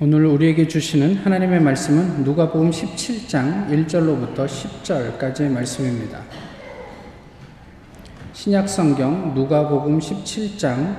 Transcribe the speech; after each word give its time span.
오늘 0.00 0.26
우리에게 0.26 0.68
주시는 0.68 1.16
하나님의 1.16 1.58
말씀은 1.58 2.22
누가복음 2.22 2.70
17장 2.70 3.68
1절로부터 3.68 4.46
10절까지의 4.46 5.50
말씀입니다. 5.50 6.20
신약 8.32 8.68
성경 8.68 9.34
누가복음 9.34 9.98
17장 9.98 10.94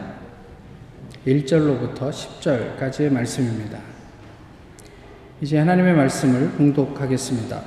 1절로부터 1.26 2.12
10절까지의 2.12 3.14
말씀입니다. 3.14 3.80
이제 5.39 5.57
하나님의 5.59 5.93
말씀을 5.93 6.50
봉독하겠습니다. 6.57 7.61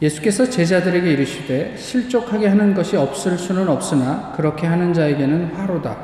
예수께서 0.00 0.48
제자들에게 0.48 1.14
이르시되 1.14 1.76
실족하게 1.76 2.46
하는 2.46 2.74
것이 2.74 2.96
없을 2.96 3.36
수는 3.36 3.68
없으나 3.68 4.34
그렇게 4.36 4.68
하는 4.68 4.94
자에게는 4.94 5.46
화로다. 5.54 5.96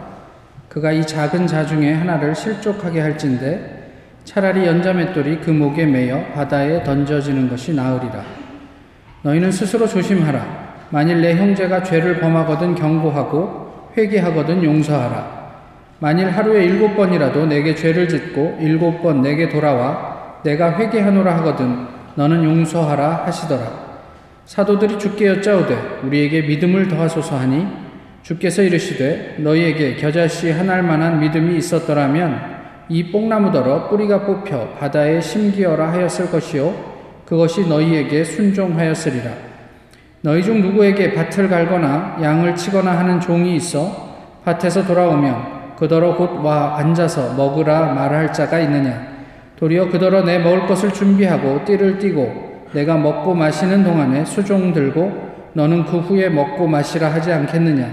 그가 0.69 0.91
이 0.91 1.07
작은 1.07 1.47
자 1.47 1.65
중에 1.65 1.93
하나를 1.93 2.35
실족하게 2.35 2.99
할진대 2.99 3.74
차라리 4.25 4.67
연자맷돌이 4.67 5.41
그 5.41 5.51
목에 5.51 5.85
매여 5.85 6.33
바다에 6.35 6.83
던져지는 6.83 7.49
것이 7.49 7.75
나으리라. 7.75 8.25
너희는 9.23 9.53
스스로 9.53 9.87
조심하라. 9.87 10.65
만일 10.91 11.21
내 11.21 11.37
형제가 11.37 11.83
죄를 11.83 12.21
범하거든 12.21 12.75
경고하고 12.75 13.91
회개하거든 13.97 14.65
용서하라. 14.65 15.45
만일 15.99 16.31
하루에 16.31 16.65
일곱 16.65 16.97
번이라도 16.97 17.47
내게 17.47 17.75
죄를 17.75 18.09
짓고 18.09 18.59
일곱 18.61 19.03
번 19.03 19.23
내게 19.23 19.49
돌아와 19.49 20.41
내가 20.43 20.79
회개하노라 20.79 21.37
하거든 21.39 21.87
너는 22.15 22.45
용서하라 22.45 23.25
하시더라. 23.27 23.85
사도들이 24.47 24.99
주께 24.99 25.27
여짜오되 25.29 26.01
우리에게 26.05 26.43
믿음을 26.43 26.89
더하소서 26.89 27.39
하니 27.39 27.67
주께서 28.23 28.63
이르시되 28.63 29.37
너희에게 29.39 29.97
겨자씨 29.97 30.51
하나할 30.51 30.83
만한 30.83 31.21
믿음이 31.21 31.57
있었더라면 31.57 32.54
이 32.89 33.11
뽕나무더러 33.11 33.89
뿌리가 33.89 34.25
뽑혀 34.27 34.69
바다에 34.79 35.21
심기어라 35.21 35.93
하였을 35.93 36.31
것이요. 36.31 36.75
그것이 37.25 37.67
너희에게 37.67 38.25
순종하였으리라. 38.25 39.31
너희 40.21 40.43
중 40.43 40.61
누구에게 40.61 41.13
밭을 41.15 41.49
갈거나 41.49 42.19
양을 42.23 42.57
치거나 42.57 42.99
하는 42.99 43.21
종이 43.21 43.57
있어 43.57 44.15
밭에서 44.45 44.87
돌아오면 44.87 45.77
그더러 45.77 46.17
곧 46.17 46.41
와 46.45 46.77
앉아서 46.79 47.35
먹으라 47.35 47.93
말할 47.95 48.33
자가 48.33 48.59
있느냐? 48.61 49.15
도리어 49.57 49.89
그더러 49.89 50.23
내 50.23 50.39
먹을 50.39 50.67
것을 50.67 50.93
준비하고 50.93 51.65
띠를 51.65 51.99
띠고 51.99 52.65
내가 52.73 52.97
먹고 52.97 53.35
마시는 53.35 53.85
동안에 53.85 54.25
수종 54.25 54.73
들고 54.73 55.33
너는 55.55 55.85
그 55.85 55.99
후에 55.99 56.29
먹고 56.29 56.67
마시라 56.67 57.09
하지 57.13 57.33
않겠느냐? 57.33 57.87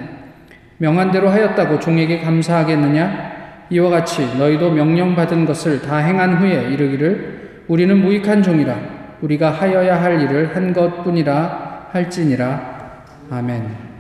명한 0.77 1.11
대로 1.11 1.29
하였다고 1.29 1.79
종에게 1.79 2.21
감사하겠느냐 2.21 3.30
이와 3.71 3.89
같이 3.89 4.35
너희도 4.37 4.71
명령받은 4.71 5.45
것을 5.45 5.81
다 5.81 5.97
행한 5.97 6.37
후에 6.37 6.73
이르기를 6.73 7.63
우리는 7.69 7.97
무익한 7.97 8.43
종이라 8.43 8.77
우리가 9.21 9.49
하여야 9.49 10.01
할 10.01 10.21
일을 10.21 10.55
한 10.55 10.73
것뿐이라 10.73 11.87
할지니라 11.91 13.05
아멘. 13.29 13.91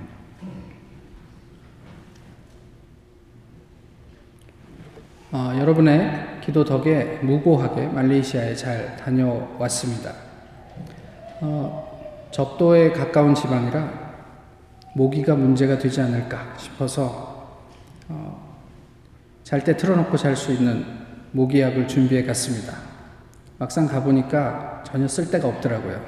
어, 5.31 5.53
여러분의 5.57 6.39
기도 6.41 6.65
덕에 6.65 7.19
무고하게 7.21 7.87
말레이시아에 7.87 8.53
잘 8.53 8.97
다녀왔습니다. 8.97 10.11
어, 11.39 12.27
적도에 12.31 12.91
가까운 12.91 13.33
지방이라 13.33 14.11
모기가 14.95 15.35
문제가 15.35 15.77
되지 15.77 16.01
않을까 16.01 16.55
싶어서 16.57 17.61
어, 18.09 18.50
잘 19.51 19.65
때 19.65 19.75
틀어놓고 19.75 20.15
잘 20.15 20.37
수 20.37 20.53
있는 20.53 20.85
모기약을 21.33 21.85
준비해 21.85 22.23
갔습니다. 22.23 22.73
막상 23.57 23.85
가보니까 23.85 24.81
전혀 24.87 25.05
쓸데가 25.09 25.45
없더라고요. 25.45 26.01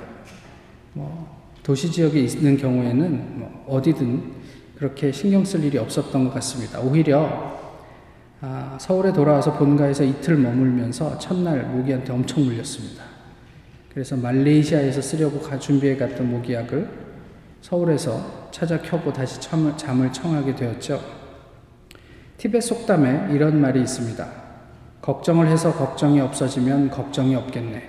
뭐 0.93 1.43
도시 1.61 1.91
지역에 1.91 2.21
있는 2.21 2.55
경우에는 2.55 3.39
뭐 3.39 3.65
어디든 3.67 4.31
그렇게 4.77 5.11
신경 5.11 5.43
쓸 5.43 5.61
일이 5.61 5.77
없었던 5.77 6.23
것 6.23 6.33
같습니다. 6.35 6.79
오히려 6.79 7.59
아, 8.39 8.77
서울에 8.79 9.11
돌아와서 9.11 9.57
본가에서 9.57 10.05
이틀 10.05 10.37
머물면서 10.37 11.17
첫날 11.17 11.63
모기한테 11.63 12.13
엄청 12.13 12.45
물렸습니다. 12.45 13.03
그래서 13.93 14.15
말레이시아에서 14.15 15.01
쓰려고 15.01 15.41
준비해 15.59 15.97
갔던 15.97 16.31
모기약을 16.31 16.89
서울에서 17.59 18.51
찾아 18.51 18.81
켜고 18.81 19.11
다시 19.11 19.41
잠을 19.41 20.13
청하게 20.13 20.55
되었죠. 20.55 21.22
티벳 22.37 22.61
속담에 22.61 23.33
이런 23.33 23.61
말이 23.61 23.81
있습니다. 23.81 24.27
걱정을 25.01 25.47
해서 25.47 25.73
걱정이 25.73 26.19
없어지면 26.21 26.89
걱정이 26.89 27.35
없겠네. 27.35 27.83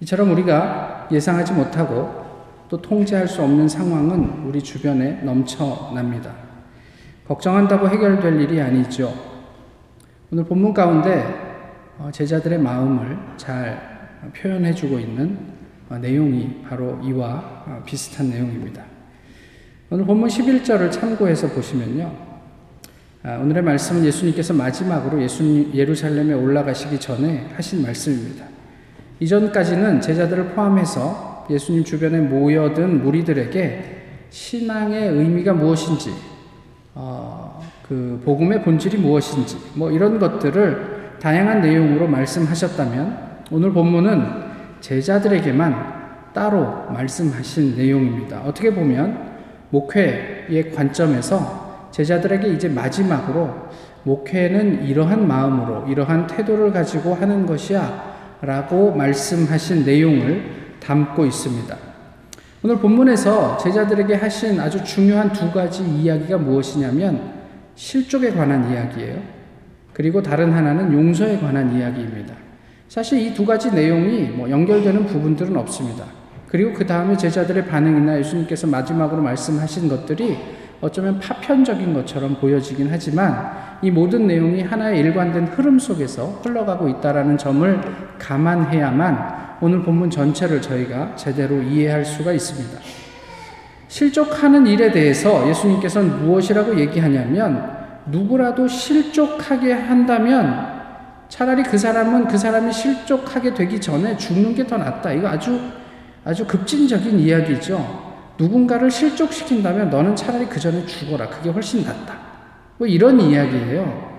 이처럼 0.00 0.30
우리가 0.32 1.08
예상하지 1.10 1.52
못하고 1.52 2.22
또 2.68 2.80
통제할 2.80 3.28
수 3.28 3.42
없는 3.42 3.68
상황은 3.68 4.46
우리 4.46 4.62
주변에 4.62 5.20
넘쳐납니다. 5.22 6.32
걱정한다고 7.26 7.88
해결될 7.88 8.40
일이 8.40 8.60
아니죠. 8.60 9.12
오늘 10.32 10.44
본문 10.44 10.72
가운데 10.72 11.24
어, 11.98 12.10
제자들의 12.10 12.58
마음을 12.58 13.18
잘 13.36 14.30
표현해주고 14.34 14.98
있는 14.98 15.38
어, 15.90 15.98
내용이 15.98 16.62
바로 16.68 16.98
이와 17.02 17.64
어, 17.66 17.82
비슷한 17.84 18.30
내용입니다. 18.30 18.91
오늘 19.92 20.06
본문 20.06 20.26
11절을 20.26 20.90
참고해서 20.90 21.48
보시면요. 21.48 22.10
아, 23.24 23.36
오늘의 23.36 23.62
말씀은 23.62 24.06
예수님께서 24.06 24.54
마지막으로 24.54 25.22
예수 25.22 25.68
예루살렘에 25.74 26.32
올라가시기 26.32 26.98
전에 26.98 27.50
하신 27.56 27.82
말씀입니다. 27.82 28.46
이전까지는 29.20 30.00
제자들을 30.00 30.54
포함해서 30.54 31.46
예수님 31.50 31.84
주변에 31.84 32.20
모여든 32.20 33.02
무리들에게 33.04 34.28
신앙의 34.30 35.10
의미가 35.10 35.52
무엇인지, 35.52 36.10
어, 36.94 37.62
그 37.86 38.18
복음의 38.24 38.62
본질이 38.62 38.96
무엇인지, 38.96 39.58
뭐 39.74 39.90
이런 39.90 40.18
것들을 40.18 41.18
다양한 41.20 41.60
내용으로 41.60 42.08
말씀하셨다면 42.08 43.42
오늘 43.50 43.74
본문은 43.74 44.24
제자들에게만 44.80 46.30
따로 46.32 46.90
말씀하신 46.90 47.76
내용입니다. 47.76 48.40
어떻게 48.46 48.72
보면 48.72 49.31
목회의 49.72 50.70
관점에서 50.74 51.88
제자들에게 51.90 52.48
이제 52.48 52.68
마지막으로 52.68 53.50
목회는 54.04 54.84
이러한 54.84 55.26
마음으로 55.26 55.86
이러한 55.88 56.26
태도를 56.26 56.72
가지고 56.72 57.14
하는 57.14 57.46
것이야 57.46 58.38
라고 58.42 58.92
말씀하신 58.92 59.84
내용을 59.84 60.44
담고 60.80 61.24
있습니다. 61.24 61.76
오늘 62.64 62.76
본문에서 62.78 63.56
제자들에게 63.56 64.14
하신 64.14 64.60
아주 64.60 64.84
중요한 64.84 65.32
두 65.32 65.50
가지 65.50 65.82
이야기가 65.82 66.38
무엇이냐면 66.38 67.32
실족에 67.74 68.30
관한 68.30 68.70
이야기예요. 68.70 69.20
그리고 69.92 70.22
다른 70.22 70.52
하나는 70.52 70.92
용서에 70.92 71.38
관한 71.38 71.74
이야기입니다. 71.74 72.34
사실 72.88 73.20
이 73.20 73.32
두 73.32 73.46
가지 73.46 73.72
내용이 73.72 74.24
뭐 74.28 74.50
연결되는 74.50 75.06
부분들은 75.06 75.56
없습니다. 75.56 76.04
그리고 76.52 76.74
그 76.74 76.86
다음에 76.86 77.16
제자들의 77.16 77.64
반응이나 77.64 78.18
예수님께서 78.18 78.66
마지막으로 78.66 79.22
말씀하신 79.22 79.88
것들이 79.88 80.36
어쩌면 80.82 81.18
파편적인 81.18 81.94
것처럼 81.94 82.34
보여지긴 82.34 82.88
하지만 82.90 83.78
이 83.80 83.90
모든 83.90 84.26
내용이 84.26 84.60
하나의 84.60 85.00
일관된 85.00 85.46
흐름 85.46 85.78
속에서 85.78 86.40
흘러가고 86.44 86.90
있다라는 86.90 87.38
점을 87.38 87.80
감안해야만 88.18 89.56
오늘 89.62 89.82
본문 89.82 90.10
전체를 90.10 90.60
저희가 90.60 91.16
제대로 91.16 91.62
이해할 91.62 92.04
수가 92.04 92.32
있습니다. 92.32 92.78
실족하는 93.88 94.66
일에 94.66 94.92
대해서 94.92 95.48
예수님께서는 95.48 96.26
무엇이라고 96.26 96.78
얘기하냐면 96.78 97.70
누구라도 98.06 98.68
실족하게 98.68 99.72
한다면 99.72 100.66
차라리 101.30 101.62
그 101.62 101.78
사람은 101.78 102.28
그 102.28 102.36
사람이 102.36 102.70
실족하게 102.74 103.54
되기 103.54 103.80
전에 103.80 104.18
죽는 104.18 104.54
게 104.54 104.66
더 104.66 104.76
낫다. 104.76 105.12
이거 105.12 105.28
아주 105.28 105.58
아주 106.24 106.46
급진적인 106.46 107.18
이야기죠. 107.18 108.12
누군가를 108.38 108.90
실족시킨다면 108.90 109.90
너는 109.90 110.16
차라리 110.16 110.46
그 110.46 110.58
전에 110.58 110.86
죽어라. 110.86 111.28
그게 111.28 111.50
훨씬 111.50 111.84
낫다. 111.84 112.14
뭐 112.78 112.86
이런 112.86 113.20
이야기예요. 113.20 114.12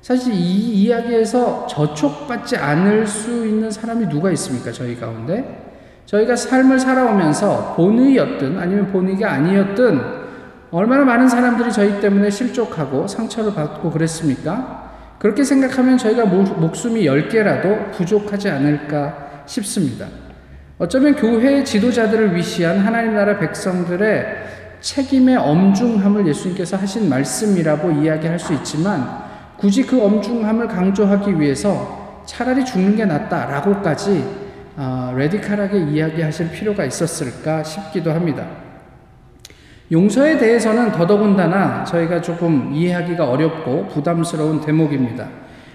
사실 0.00 0.32
이 0.32 0.82
이야기에서 0.82 1.66
저촉받지 1.66 2.56
않을 2.56 3.06
수 3.06 3.46
있는 3.46 3.70
사람이 3.70 4.08
누가 4.08 4.30
있습니까? 4.32 4.72
저희 4.72 4.98
가운데? 4.98 5.68
저희가 6.06 6.34
삶을 6.34 6.80
살아오면서 6.80 7.74
본의였든 7.76 8.58
아니면 8.58 8.90
본의가 8.90 9.30
아니었든 9.30 10.00
얼마나 10.70 11.04
많은 11.04 11.28
사람들이 11.28 11.70
저희 11.72 12.00
때문에 12.00 12.30
실족하고 12.30 13.06
상처를 13.06 13.54
받고 13.54 13.90
그랬습니까? 13.90 14.90
그렇게 15.18 15.44
생각하면 15.44 15.98
저희가 15.98 16.24
목숨이 16.24 17.02
10개라도 17.04 17.92
부족하지 17.92 18.48
않을까 18.48 19.44
싶습니다. 19.46 20.06
어쩌면 20.80 21.14
교회의 21.14 21.62
지도자들을 21.62 22.34
위시한 22.34 22.78
하나님 22.78 23.14
나라 23.14 23.38
백성들의 23.38 24.24
책임의 24.80 25.36
엄중함을 25.36 26.26
예수님께서 26.26 26.78
하신 26.78 27.06
말씀이라고 27.06 27.90
이야기할 27.90 28.38
수 28.38 28.54
있지만 28.54 29.06
굳이 29.58 29.82
그 29.82 30.02
엄중함을 30.02 30.68
강조하기 30.68 31.38
위해서 31.38 32.22
차라리 32.24 32.64
죽는 32.64 32.96
게 32.96 33.04
낫다라고까지 33.04 34.24
어, 34.78 35.12
레디칼하게 35.14 35.80
이야기하실 35.80 36.50
필요가 36.50 36.86
있었을까 36.86 37.62
싶기도 37.62 38.12
합니다. 38.12 38.46
용서에 39.92 40.38
대해서는 40.38 40.92
더더군다나 40.92 41.84
저희가 41.84 42.22
조금 42.22 42.72
이해하기가 42.72 43.28
어렵고 43.28 43.88
부담스러운 43.88 44.62
대목입니다. 44.62 45.28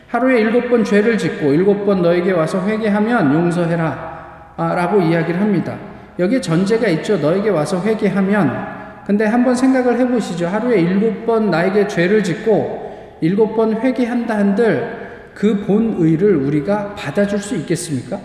하루에 0.07 0.40
일곱 0.40 0.68
번 0.68 0.84
죄를 0.84 1.16
짓고 1.16 1.54
일곱 1.54 1.86
번 1.86 2.02
너에게 2.02 2.31
와서 2.31 2.66
회개하면 2.66 3.36
용서해라 3.36 4.14
아, 4.14 4.14
라고 4.57 5.02
이야기를 5.02 5.40
합니다. 5.40 5.78
여기에 6.18 6.42
전제가 6.42 6.88
있죠. 6.88 7.18
너에게 7.18 7.50
와서 7.50 7.81
회개하면 7.81 8.75
근데 9.06 9.25
한번 9.25 9.54
생각을 9.56 10.00
해보시죠. 10.00 10.48
하루에 10.48 10.80
일곱 10.80 11.25
번 11.25 11.52
나에게 11.52 11.88
죄를 11.88 12.24
짓고 12.24 13.18
일곱 13.22 13.56
번 13.56 13.74
회개한다 13.81 14.36
한들 14.38 15.06
그 15.34 15.66
본의를 15.66 16.38
우리가 16.38 16.96
받아줄 16.96 17.40
수 17.40 17.56
있겠습니까? 17.57 18.19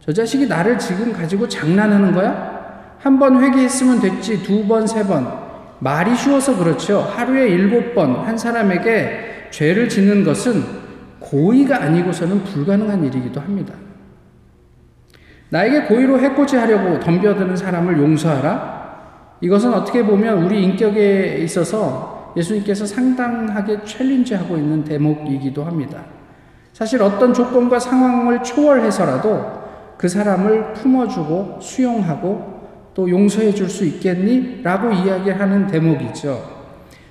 저 0.00 0.12
자식이 0.12 0.46
나를 0.48 0.78
지금 0.78 1.12
가지고 1.12 1.46
장난하는 1.48 2.12
거야? 2.12 2.52
한 2.98 3.18
번 3.18 3.42
회개했으면 3.42 4.00
됐지, 4.00 4.42
두 4.44 4.66
번, 4.66 4.86
세 4.86 5.02
번. 5.04 5.26
말이 5.80 6.14
쉬워서 6.16 6.56
그렇죠. 6.56 7.00
하루에 7.00 7.48
일곱 7.48 7.94
번 7.94 8.24
한 8.24 8.38
사람에게 8.38 9.48
죄를 9.50 9.88
짓는 9.88 10.24
것은 10.24 10.62
고의가 11.18 11.82
아니고서는 11.82 12.42
불가능한 12.44 13.04
일이기도 13.04 13.40
합니다. 13.40 13.74
나에게 15.52 15.82
고의로 15.82 16.18
해코지 16.18 16.56
하려고 16.56 16.98
덤벼드는 16.98 17.54
사람을 17.54 17.98
용서하라? 17.98 19.36
이것은 19.42 19.74
어떻게 19.74 20.02
보면 20.02 20.44
우리 20.44 20.62
인격에 20.64 21.40
있어서 21.40 22.32
예수님께서 22.34 22.86
상당하게 22.86 23.84
챌린지하고 23.84 24.56
있는 24.56 24.82
대목이기도 24.82 25.62
합니다. 25.62 26.04
사실 26.72 27.02
어떤 27.02 27.34
조건과 27.34 27.78
상황을 27.78 28.42
초월해서라도 28.42 29.62
그 29.98 30.08
사람을 30.08 30.72
품어주고 30.72 31.58
수용하고 31.60 32.62
또 32.94 33.10
용서해 33.10 33.52
줄 33.52 33.68
수 33.68 33.84
있겠니? 33.84 34.62
라고 34.62 34.90
이야기하는 34.90 35.66
대목이죠. 35.66 36.62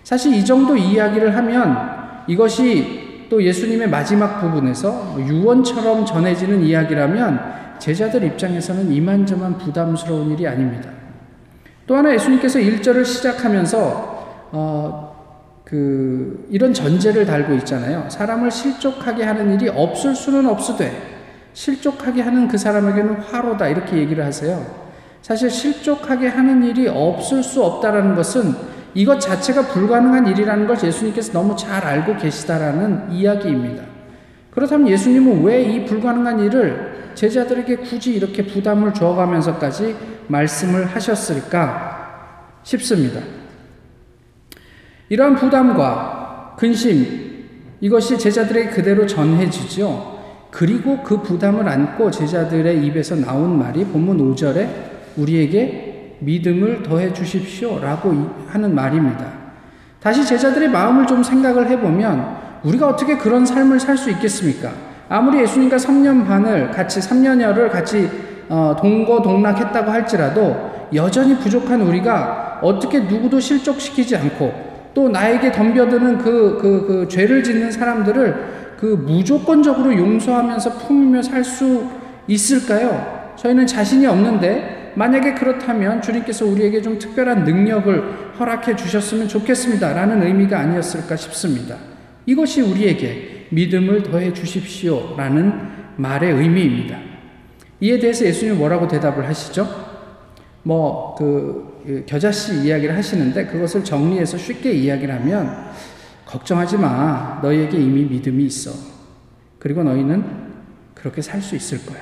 사실 0.03 0.33
이 0.33 0.43
정도 0.43 0.75
이야기를 0.75 1.35
하면 1.37 1.77
이것이 2.25 3.27
또 3.29 3.43
예수님의 3.43 3.87
마지막 3.87 4.41
부분에서 4.41 4.91
뭐 5.15 5.21
유언처럼 5.21 6.07
전해지는 6.07 6.61
이야기라면 6.61 7.61
제자들 7.81 8.23
입장에서는 8.23 8.91
이만저만 8.91 9.57
부담스러운 9.57 10.29
일이 10.31 10.47
아닙니다. 10.47 10.89
또 11.87 11.95
하나 11.95 12.13
예수님께서 12.13 12.59
1절을 12.59 13.03
시작하면서 13.03 14.49
어, 14.51 15.61
그 15.65 16.47
이런 16.51 16.73
전제를 16.73 17.25
달고 17.25 17.53
있잖아요. 17.55 18.05
사람을 18.09 18.51
실족하게 18.51 19.23
하는 19.23 19.53
일이 19.53 19.67
없을 19.67 20.15
수는 20.15 20.47
없으되 20.47 20.91
실족하게 21.53 22.21
하는 22.21 22.47
그 22.47 22.57
사람에게는 22.57 23.15
화로다 23.15 23.67
이렇게 23.67 23.97
얘기를 23.97 24.23
하세요. 24.23 24.63
사실 25.23 25.49
실족하게 25.49 26.27
하는 26.27 26.63
일이 26.63 26.87
없을 26.87 27.41
수 27.41 27.63
없다라는 27.63 28.15
것은 28.15 28.53
이것 28.93 29.19
자체가 29.19 29.67
불가능한 29.67 30.27
일이라는 30.27 30.67
걸 30.67 30.77
예수님께서 30.83 31.31
너무 31.33 31.55
잘 31.55 31.83
알고 31.83 32.17
계시다라는 32.17 33.11
이야기입니다. 33.11 33.83
그렇다면 34.51 34.87
예수님은 34.89 35.43
왜 35.43 35.63
이 35.63 35.85
불가능한 35.85 36.41
일을 36.41 36.90
제자들에게 37.21 37.75
굳이 37.75 38.15
이렇게 38.15 38.43
부담을 38.43 38.95
줘가면서까지 38.95 39.95
말씀을 40.27 40.87
하셨을까 40.87 42.47
싶습니다. 42.63 43.19
이러한 45.07 45.35
부담과 45.35 46.55
근심, 46.57 47.45
이것이 47.79 48.17
제자들에게 48.17 48.71
그대로 48.71 49.05
전해지죠. 49.05 50.19
그리고 50.49 51.03
그 51.03 51.21
부담을 51.21 51.69
안고 51.69 52.09
제자들의 52.09 52.83
입에서 52.87 53.15
나온 53.15 53.59
말이 53.59 53.85
본문 53.85 54.17
5절에 54.33 54.67
우리에게 55.17 56.17
믿음을 56.21 56.81
더해 56.81 57.13
주십시오 57.13 57.77
라고 57.79 58.09
하는 58.47 58.73
말입니다. 58.73 59.31
다시 59.99 60.25
제자들의 60.25 60.69
마음을 60.69 61.05
좀 61.05 61.21
생각을 61.21 61.69
해보면 61.69 62.61
우리가 62.63 62.87
어떻게 62.87 63.15
그런 63.15 63.45
삶을 63.45 63.79
살 63.79 63.95
수 63.95 64.09
있겠습니까? 64.09 64.90
아무리 65.11 65.41
예수님과 65.41 65.75
3년 65.75 66.25
반을 66.25 66.71
같이 66.71 67.01
3년여를 67.01 67.69
같이 67.69 68.09
어, 68.47 68.73
동거동락했다고 68.79 69.91
할지라도 69.91 70.87
여전히 70.95 71.37
부족한 71.37 71.81
우리가 71.81 72.59
어떻게 72.61 73.01
누구도 73.01 73.37
실족시키지 73.41 74.15
않고 74.15 74.53
또 74.93 75.09
나에게 75.09 75.51
덤벼드는 75.51 76.17
그, 76.19 76.57
그, 76.61 76.85
그 76.87 77.07
죄를 77.09 77.43
짓는 77.43 77.73
사람들을 77.73 78.75
그 78.79 78.85
무조건적으로 78.85 79.93
용서하면서 79.93 80.77
품으며 80.77 81.21
살 81.21 81.43
수 81.43 81.83
있을까요? 82.27 83.33
저희는 83.35 83.67
자신이 83.67 84.05
없는데 84.07 84.93
만약에 84.95 85.33
그렇다면 85.33 86.01
주님께서 86.01 86.45
우리에게 86.45 86.81
좀 86.81 86.97
특별한 86.97 87.43
능력을 87.43 88.35
허락해 88.39 88.77
주셨으면 88.77 89.27
좋겠습니다. 89.27 89.91
라는 89.91 90.23
의미가 90.23 90.57
아니었을까 90.57 91.17
싶습니다. 91.17 91.75
이것이 92.25 92.61
우리에게 92.61 93.40
믿음을 93.51 94.03
더해 94.03 94.33
주십시오. 94.33 95.15
라는 95.17 95.53
말의 95.97 96.33
의미입니다. 96.33 96.97
이에 97.81 97.99
대해서 97.99 98.25
예수님이 98.25 98.57
뭐라고 98.57 98.87
대답을 98.87 99.27
하시죠? 99.27 99.67
뭐, 100.63 101.15
그, 101.17 102.03
겨자씨 102.07 102.63
이야기를 102.65 102.95
하시는데 102.95 103.47
그것을 103.47 103.83
정리해서 103.83 104.37
쉽게 104.37 104.71
이야기를 104.71 105.13
하면 105.15 105.71
걱정하지 106.25 106.77
마. 106.77 107.39
너희에게 107.41 107.77
이미 107.77 108.05
믿음이 108.05 108.45
있어. 108.45 108.71
그리고 109.59 109.83
너희는 109.83 110.23
그렇게 110.93 111.21
살 111.21 111.41
수 111.41 111.55
있을 111.55 111.85
거야. 111.85 112.01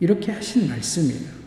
이렇게 0.00 0.32
하신 0.32 0.68
말씀이에요. 0.68 1.44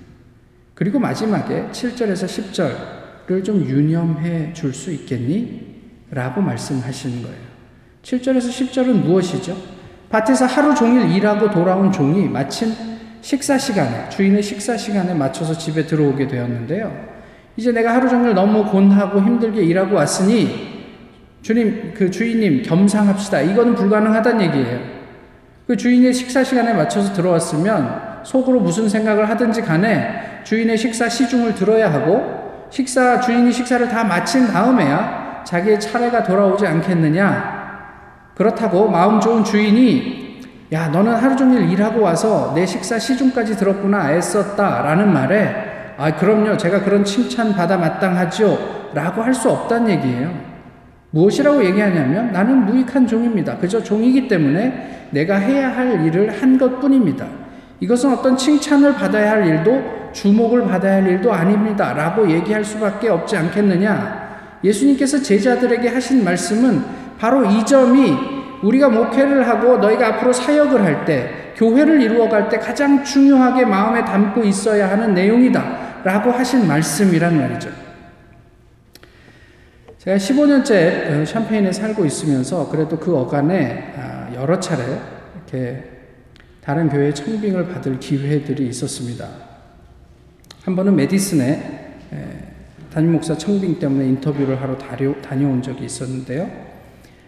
그리고 0.75 0.99
마지막에 0.99 1.67
7절에서 1.71 3.25
10절을 3.27 3.43
좀 3.43 3.65
유념해 3.65 4.53
줄 4.53 4.73
수 4.73 4.91
있겠니? 4.91 5.65
라고 6.11 6.39
말씀하시는 6.41 7.23
거예요. 7.23 7.46
7절에서 8.07 8.71
10절은 8.71 9.03
무엇이죠? 9.03 9.57
밭에서 10.09 10.45
하루 10.45 10.73
종일 10.73 11.11
일하고 11.11 11.51
돌아온 11.51 11.91
종이 11.91 12.25
마침 12.29 12.73
식사 13.19 13.57
시간에, 13.57 14.07
주인의 14.07 14.41
식사 14.41 14.77
시간에 14.77 15.13
맞춰서 15.13 15.57
집에 15.57 15.85
들어오게 15.85 16.27
되었는데요. 16.27 16.89
이제 17.57 17.73
내가 17.73 17.93
하루 17.93 18.07
종일 18.07 18.33
너무 18.33 18.63
곤하고 18.63 19.19
힘들게 19.19 19.61
일하고 19.61 19.95
왔으니 19.95 20.85
주님, 21.41 21.93
그 21.93 22.09
주인님 22.09 22.61
겸상합시다. 22.63 23.41
이거는 23.41 23.75
불가능하다는 23.75 24.41
얘기예요. 24.45 24.79
그 25.67 25.75
주인의 25.75 26.13
식사 26.13 26.45
시간에 26.45 26.73
맞춰서 26.73 27.11
들어왔으면 27.11 28.21
속으로 28.23 28.61
무슨 28.61 28.87
생각을 28.87 29.29
하든지 29.29 29.63
간에 29.63 30.43
주인의 30.45 30.77
식사 30.77 31.09
시중을 31.09 31.55
들어야 31.55 31.91
하고 31.91 32.69
식사 32.69 33.19
주인이 33.19 33.51
식사를 33.51 33.85
다 33.89 34.05
마친 34.05 34.47
다음에야 34.47 35.43
자기의 35.45 35.81
차례가 35.81 36.23
돌아오지 36.23 36.65
않겠느냐. 36.65 37.56
그렇다고 38.37 38.87
마음 38.87 39.19
좋은 39.19 39.43
주인이 39.43 40.41
야 40.71 40.89
너는 40.89 41.15
하루 41.15 41.35
종일 41.35 41.69
일하고 41.71 42.01
와서 42.01 42.51
내 42.53 42.65
식사 42.65 42.99
시중까지 42.99 43.57
들었구나 43.57 44.13
애썼다 44.13 44.83
라는 44.83 45.11
말에 45.11 45.95
아 45.97 46.15
그럼요 46.15 46.55
제가 46.57 46.83
그런 46.83 47.03
칭찬 47.03 47.53
받아 47.55 47.77
마땅하죠 47.77 48.91
라고 48.93 49.21
할 49.23 49.33
수 49.33 49.49
없다는 49.49 49.89
얘기예요. 49.91 50.31
무엇이라고 51.11 51.63
얘기하냐면 51.65 52.31
나는 52.31 52.65
무익한 52.65 53.07
종입니다. 53.07 53.57
그저 53.57 53.81
종이기 53.81 54.27
때문에 54.27 55.07
내가 55.11 55.37
해야 55.37 55.75
할 55.75 56.05
일을 56.05 56.41
한 56.41 56.57
것 56.57 56.79
뿐입니다. 56.79 57.25
이것은 57.79 58.13
어떤 58.13 58.35
칭찬을 58.37 58.93
받아야 58.93 59.31
할 59.31 59.47
일도 59.47 60.11
주목을 60.13 60.65
받아야 60.67 60.95
할 60.95 61.07
일도 61.07 61.31
아닙니다. 61.31 61.93
라고 61.93 62.29
얘기할 62.29 62.63
수밖에 62.63 63.09
없지 63.09 63.37
않겠느냐. 63.37 64.27
예수님께서 64.63 65.21
제자들에게 65.21 65.87
하신 65.89 66.23
말씀은 66.23 66.83
바로 67.17 67.45
이 67.45 67.65
점이 67.65 68.15
우리가 68.63 68.89
목회를 68.89 69.47
하고 69.47 69.77
너희가 69.77 70.07
앞으로 70.07 70.33
사역을 70.33 70.83
할 70.83 71.05
때, 71.05 71.53
교회를 71.55 72.01
이루어갈 72.01 72.49
때 72.49 72.57
가장 72.57 73.03
중요하게 73.03 73.65
마음에 73.65 74.03
담고 74.05 74.43
있어야 74.43 74.89
하는 74.89 75.13
내용이다. 75.13 76.03
라고 76.03 76.31
하신 76.31 76.67
말씀이란 76.67 77.37
말이죠. 77.37 77.69
제가 79.97 80.17
15년째 80.17 81.25
샴페인에 81.25 81.71
살고 81.71 82.05
있으면서 82.05 82.69
그래도 82.69 82.97
그 82.97 83.15
어간에 83.17 83.93
아, 83.97 84.29
여러 84.35 84.59
차례 84.59 84.83
이렇게 85.35 85.83
다른 86.61 86.87
교회 86.87 87.13
청빙을 87.13 87.67
받을 87.69 87.99
기회들이 87.99 88.67
있었습니다. 88.67 89.27
한 90.63 90.75
번은 90.75 90.95
메디슨에 90.95 91.95
담임 92.93 93.13
목사 93.13 93.37
청빙 93.37 93.79
때문에 93.79 94.05
인터뷰를 94.05 94.61
하러 94.61 94.77
다녀온 94.77 95.61
적이 95.61 95.85
있었는데요. 95.85 96.66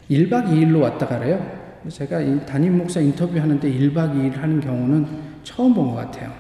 1박 0.09 0.47
2일로 0.47 0.81
왔다 0.81 1.07
가래요. 1.07 1.39
제가 1.87 2.45
담임 2.45 2.77
목사 2.77 2.99
인터뷰하는데 2.99 3.71
1박 3.71 4.15
2일 4.15 4.35
하는 4.35 4.59
경우는 4.59 5.05
처음 5.43 5.73
본 5.73 5.89
것 5.89 5.95
같아요. 5.95 6.31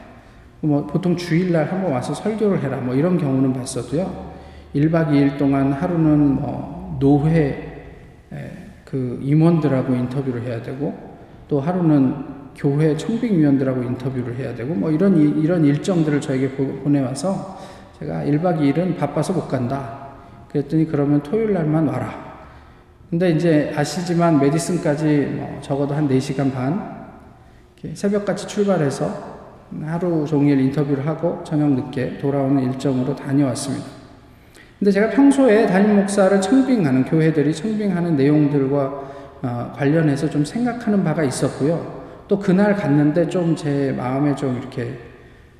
뭐 0.61 0.85
보통 0.85 1.15
주일날 1.15 1.71
한번 1.71 1.93
와서 1.93 2.13
설교를 2.13 2.61
해라 2.61 2.77
뭐 2.77 2.93
이런 2.95 3.17
경우는 3.17 3.53
봤어도요. 3.53 4.31
1박 4.75 5.09
2일 5.09 5.37
동안 5.37 5.71
하루는 5.71 6.41
뭐 6.41 6.97
노회 6.99 7.67
그 8.85 9.19
임원들하고 9.21 9.93
인터뷰를 9.93 10.41
해야 10.43 10.61
되고 10.61 10.93
또 11.47 11.61
하루는 11.61 12.15
교회 12.55 12.97
청빙위원들하고 12.97 13.83
인터뷰를 13.83 14.35
해야 14.35 14.53
되고 14.53 14.73
뭐 14.73 14.91
이런 14.91 15.15
이런 15.41 15.63
일정들을 15.63 16.19
저에게 16.19 16.49
보내와서 16.49 17.57
제가 17.99 18.23
1박 18.25 18.59
2일은 18.59 18.97
바빠서 18.97 19.33
못 19.33 19.47
간다. 19.47 20.09
그랬더니 20.49 20.85
그러면 20.85 21.21
토요일 21.23 21.53
날만 21.53 21.87
와라. 21.87 22.28
근데 23.09 23.31
이제 23.31 23.73
아시지만 23.75 24.39
메디슨까지 24.39 25.33
뭐 25.35 25.59
적어도 25.61 25.95
한 25.95 26.07
4시간 26.07 26.53
반 26.53 26.99
새벽같이 27.93 28.47
출발해서 28.47 29.39
하루 29.83 30.25
종일 30.27 30.59
인터뷰를 30.59 31.07
하고 31.07 31.43
저녁 31.43 31.71
늦게 31.71 32.17
돌아오는 32.17 32.61
일정으로 32.63 33.15
다녀왔습니다. 33.15 33.85
근데 34.77 34.91
제가 34.91 35.09
평소에 35.09 35.65
담임 35.67 35.95
목사를 35.97 36.39
청빙하는 36.39 37.05
교회들이 37.05 37.53
청빙하는 37.53 38.15
내용들과 38.15 39.09
어, 39.41 39.73
관련해서 39.75 40.29
좀 40.29 40.43
생각하는 40.43 41.03
바가 41.03 41.23
있었고요. 41.23 41.99
또 42.27 42.37
그날 42.39 42.75
갔는데 42.75 43.27
좀 43.29 43.55
제 43.55 43.93
마음에 43.95 44.35
좀 44.35 44.57
이렇게 44.57 44.97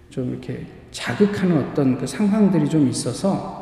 좀 0.10 0.32
이렇게 0.32 0.66
자극하는 0.92 1.58
어떤 1.58 1.98
그 1.98 2.06
상황들이 2.06 2.68
좀 2.70 2.88
있어서 2.88 3.32
어, 3.32 3.59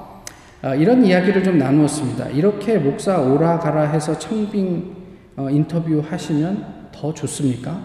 이런 0.78 1.06
이야기를 1.06 1.44
좀 1.44 1.58
나누었습니다. 1.58 2.30
이렇게 2.30 2.78
목사 2.78 3.20
오라 3.20 3.60
가라 3.60 3.84
해서 3.84 4.18
청빙 4.18 4.96
어, 5.36 5.50
인터뷰 5.50 6.02
하시면 6.08 6.88
더 6.92 7.14
좋습니까? 7.14 7.80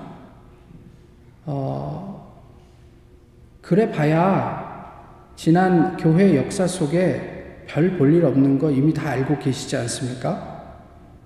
어, 1.44 2.32
그래 3.60 3.90
봐야 3.90 4.70
지난 5.36 5.96
교회 5.96 6.36
역사 6.36 6.66
속에 6.66 7.64
별 7.66 7.96
볼 7.98 8.12
일 8.14 8.24
없는 8.24 8.58
거 8.58 8.70
이미 8.70 8.92
다 8.92 9.10
알고 9.10 9.38
계시지 9.38 9.76
않습니까? 9.76 10.60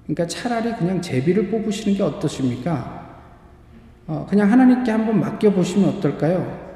그러니까 0.04 0.26
차라리 0.26 0.72
그냥 0.74 1.00
제비를 1.00 1.48
뽑으시는 1.48 1.96
게 1.96 2.02
어떠십니까? 2.02 3.06
어, 4.08 4.26
그냥 4.28 4.50
하나님께 4.50 4.90
한번 4.90 5.20
맡겨보시면 5.20 5.88
어떨까요? 5.96 6.66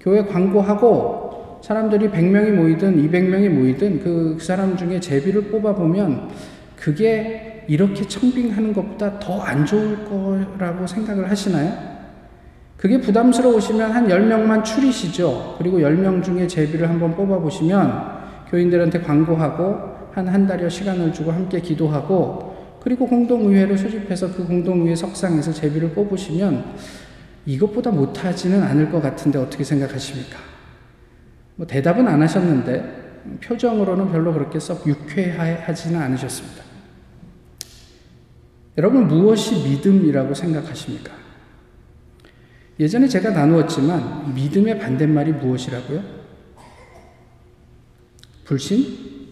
교회 0.00 0.24
광고하고 0.24 1.27
사람들이 1.62 2.08
100명이 2.08 2.50
모이든 2.52 2.96
200명이 3.08 3.48
모이든 3.48 4.00
그 4.00 4.38
사람 4.40 4.76
중에 4.76 5.00
제비를 5.00 5.42
뽑아보면 5.50 6.30
그게 6.76 7.64
이렇게 7.68 8.06
청빙하는 8.06 8.72
것보다 8.72 9.18
더 9.18 9.42
안 9.42 9.66
좋을 9.66 10.04
거라고 10.04 10.86
생각을 10.86 11.30
하시나요? 11.30 11.98
그게 12.76 13.00
부담스러우시면 13.00 13.90
한 13.90 14.06
10명만 14.08 14.64
추리시죠. 14.64 15.56
그리고 15.58 15.78
10명 15.80 16.22
중에 16.22 16.46
제비를 16.46 16.88
한번 16.88 17.14
뽑아보시면 17.16 18.18
교인들한테 18.50 19.00
광고하고 19.00 19.98
한 20.12 20.28
한 20.28 20.46
달여 20.46 20.68
시간을 20.68 21.12
주고 21.12 21.30
함께 21.30 21.60
기도하고 21.60 22.56
그리고 22.80 23.06
공동의회를 23.06 23.76
소집해서 23.78 24.32
그 24.32 24.44
공동의회 24.46 24.96
석상에서 24.96 25.52
제비를 25.52 25.90
뽑으시면 25.90 26.64
이것보다 27.46 27.90
못하지는 27.90 28.62
않을 28.62 28.90
것 28.90 29.00
같은데 29.02 29.38
어떻게 29.38 29.62
생각하십니까? 29.64 30.38
뭐 31.58 31.66
대답은 31.66 32.06
안 32.06 32.22
하셨는데 32.22 33.38
표정으로는 33.42 34.12
별로 34.12 34.32
그렇게 34.32 34.60
썩 34.60 34.86
유쾌하지는 34.86 36.00
않으셨습니다. 36.00 36.62
여러분 38.78 39.08
무엇이 39.08 39.68
믿음이라고 39.68 40.34
생각하십니까? 40.34 41.12
예전에 42.78 43.08
제가 43.08 43.30
나누었지만 43.30 44.34
믿음의 44.36 44.78
반대말이 44.78 45.32
무엇이라고요? 45.32 46.00
불신? 48.44 49.26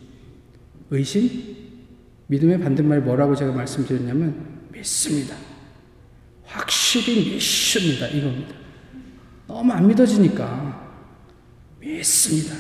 의심? 0.91 1.57
믿음의 2.27 2.59
반대말이 2.59 3.03
뭐라고 3.03 3.37
제가 3.37 3.53
말씀드렸냐면 3.53 4.67
믿습니다. 4.73 5.37
확실히 6.45 7.35
믿습니다. 7.35 8.09
이겁니다. 8.09 8.53
너무 9.47 9.73
안 9.73 9.87
믿어지니까 9.87 10.86
믿습니다. 11.87 12.55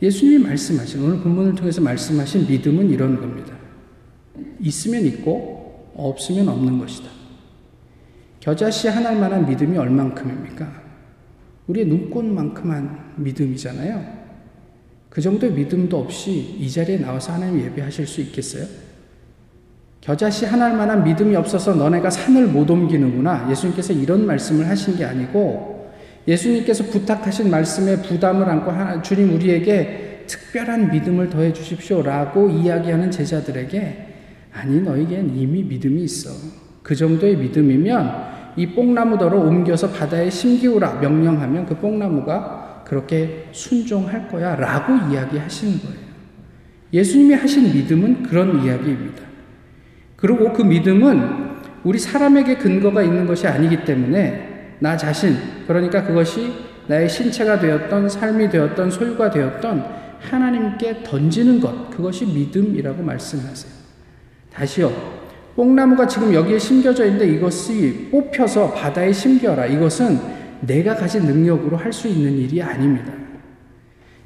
예수님이 0.00 0.44
말씀하신 0.44 1.02
오늘 1.02 1.20
본문을 1.20 1.54
통해서 1.54 1.80
말씀하신 1.80 2.46
믿음은 2.46 2.90
이런 2.90 3.18
겁니다. 3.18 3.54
있으면 4.60 5.04
있고 5.06 5.92
없으면 5.96 6.48
없는 6.48 6.78
것이다. 6.78 7.08
겨자씨 8.40 8.88
하나일 8.88 9.18
만한 9.18 9.48
믿음이 9.48 9.76
얼만큼입니까? 9.76 10.82
우리의 11.66 11.86
눈꽃만큼한 11.86 13.14
믿음이잖아요. 13.16 14.18
그 15.10 15.20
정도의 15.20 15.52
믿음도 15.52 15.98
없이 15.98 16.56
이 16.58 16.70
자리에 16.70 16.98
나와서 16.98 17.32
하나님 17.32 17.60
예배하실 17.60 18.06
수 18.06 18.20
있겠어요? 18.20 18.66
겨자씨 20.00 20.46
하나일 20.46 20.76
만한 20.76 21.02
믿음이 21.02 21.34
없어서 21.34 21.74
너네가 21.74 22.08
산을 22.08 22.46
못 22.46 22.70
옮기는구나. 22.70 23.50
예수님께서 23.50 23.92
이런 23.92 24.24
말씀을 24.24 24.68
하신 24.68 24.96
게 24.96 25.04
아니고 25.04 25.77
예수님께서 26.28 26.84
부탁하신 26.84 27.50
말씀에 27.50 28.02
부담을 28.02 28.48
안고 28.48 29.02
주님 29.02 29.34
우리에게 29.34 30.24
특별한 30.26 30.92
믿음을 30.92 31.30
더해 31.30 31.54
주십시오라고 31.54 32.50
이야기하는 32.50 33.10
제자들에게 33.10 34.06
아니 34.52 34.80
너에겐 34.82 35.34
이미 35.34 35.62
믿음이 35.62 36.02
있어. 36.04 36.30
그 36.82 36.94
정도의 36.94 37.36
믿음이면 37.36 38.28
이 38.56 38.66
뽕나무더러 38.66 39.38
옮겨서 39.38 39.90
바다에 39.90 40.28
심기우라 40.28 41.00
명령하면 41.00 41.64
그 41.64 41.76
뽕나무가 41.76 42.84
그렇게 42.86 43.48
순종할 43.52 44.28
거야 44.28 44.54
라고 44.56 44.94
이야기하시는 45.10 45.78
거예요. 45.80 46.08
예수님이 46.92 47.34
하신 47.34 47.72
믿음은 47.72 48.22
그런 48.24 48.64
이야기입니다. 48.64 49.22
그리고 50.16 50.52
그 50.52 50.62
믿음은 50.62 51.48
우리 51.84 51.98
사람에게 51.98 52.56
근거가 52.56 53.02
있는 53.02 53.26
것이 53.26 53.46
아니기 53.46 53.84
때문에 53.84 54.47
나 54.78 54.96
자신, 54.96 55.36
그러니까 55.66 56.04
그것이 56.04 56.52
나의 56.86 57.08
신체가 57.08 57.60
되었던 57.60 58.08
삶이 58.08 58.48
되었던 58.48 58.90
소유가 58.90 59.30
되었던 59.30 59.84
하나님께 60.20 61.02
던지는 61.04 61.60
것, 61.60 61.90
그것이 61.90 62.26
믿음이라고 62.26 63.02
말씀하세요. 63.02 63.72
다시요. 64.52 65.18
뽕나무가 65.54 66.06
지금 66.06 66.32
여기에 66.32 66.58
심겨져 66.58 67.04
있는데 67.06 67.28
이것이 67.28 68.08
뽑혀서 68.10 68.72
바다에 68.74 69.12
심겨라. 69.12 69.66
이것은 69.66 70.20
내가 70.60 70.94
가진 70.94 71.24
능력으로 71.24 71.76
할 71.76 71.92
수 71.92 72.08
있는 72.08 72.38
일이 72.38 72.62
아닙니다. 72.62 73.12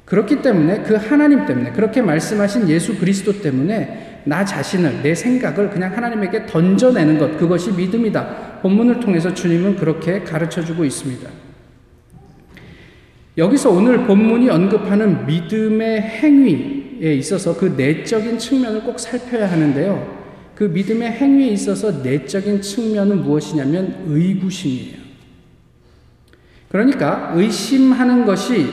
그렇기 0.05 0.41
때문에 0.41 0.83
그 0.83 0.95
하나님 0.95 1.45
때문에 1.45 1.71
그렇게 1.71 2.01
말씀하신 2.01 2.69
예수 2.69 2.97
그리스도 2.99 3.41
때문에 3.41 4.12
나 4.25 4.45
자신을 4.45 5.01
내 5.03 5.13
생각을 5.13 5.69
그냥 5.69 5.95
하나님에게 5.95 6.45
던져내는 6.45 7.17
것 7.17 7.37
그것이 7.37 7.71
믿음이다. 7.71 8.61
본문을 8.61 8.99
통해서 8.99 9.33
주님은 9.33 9.75
그렇게 9.75 10.23
가르쳐 10.23 10.63
주고 10.63 10.85
있습니다. 10.85 11.29
여기서 13.37 13.71
오늘 13.71 14.05
본문이 14.05 14.49
언급하는 14.49 15.25
믿음의 15.25 16.01
행위에 16.01 17.15
있어서 17.15 17.57
그 17.57 17.73
내적인 17.75 18.37
측면을 18.37 18.83
꼭 18.83 18.99
살펴야 18.99 19.51
하는데요. 19.51 20.23
그 20.55 20.65
믿음의 20.65 21.11
행위에 21.11 21.47
있어서 21.47 22.03
내적인 22.03 22.61
측면은 22.61 23.23
무엇이냐면 23.23 24.03
의구심이에요. 24.07 25.03
그러니까 26.69 27.33
의심하는 27.35 28.25
것이 28.25 28.67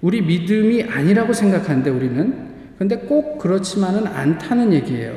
우리 0.00 0.22
믿음이 0.22 0.84
아니라고 0.84 1.32
생각하는데 1.32 1.90
우리는 1.90 2.49
근데 2.80 2.96
꼭 2.96 3.36
그렇지만은 3.36 4.06
않다는 4.06 4.72
얘기예요. 4.72 5.12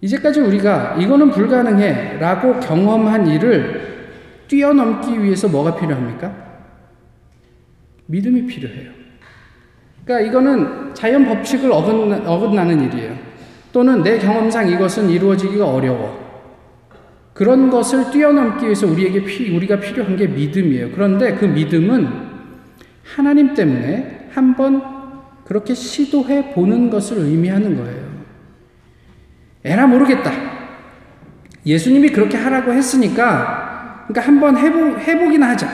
이제까지 0.00 0.40
우리가 0.40 0.96
이거는 0.96 1.30
불가능해 1.30 2.18
라고 2.18 2.58
경험한 2.58 3.28
일을 3.28 4.08
뛰어넘기 4.48 5.22
위해서 5.22 5.46
뭐가 5.46 5.76
필요합니까? 5.76 6.34
믿음이 8.06 8.46
필요해요. 8.46 8.90
그러니까 10.04 10.28
이거는 10.28 10.92
자연 10.94 11.24
법칙을 11.26 11.70
어긋나, 11.70 12.28
어긋나는 12.28 12.90
일이에요. 12.90 13.16
또는 13.72 14.02
내 14.02 14.18
경험상 14.18 14.68
이것은 14.68 15.08
이루어지기가 15.08 15.64
어려워. 15.64 16.18
그런 17.32 17.70
것을 17.70 18.10
뛰어넘기 18.10 18.64
위해서 18.64 18.88
우리에게 18.88 19.24
피, 19.24 19.54
우리가 19.54 19.78
필요한 19.78 20.16
게 20.16 20.26
믿음이에요. 20.26 20.90
그런데 20.90 21.36
그 21.36 21.44
믿음은 21.44 22.08
하나님 23.04 23.54
때문에 23.54 24.30
한번 24.32 24.97
그렇게 25.48 25.72
시도해 25.74 26.52
보는 26.52 26.90
것을 26.90 27.16
의미하는 27.16 27.74
거예요. 27.78 28.06
에라 29.64 29.86
모르겠다. 29.86 30.30
예수님이 31.64 32.10
그렇게 32.10 32.36
하라고 32.36 32.72
했으니까, 32.72 34.04
그러니까 34.06 34.28
한번 34.28 34.58
해보, 34.58 34.98
해보기나 34.98 35.48
하자. 35.48 35.66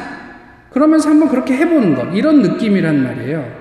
그러면서 0.70 1.10
한번 1.10 1.28
그렇게 1.28 1.56
해보는 1.56 1.96
것. 1.96 2.14
이런 2.14 2.40
느낌이란 2.40 3.02
말이에요. 3.02 3.52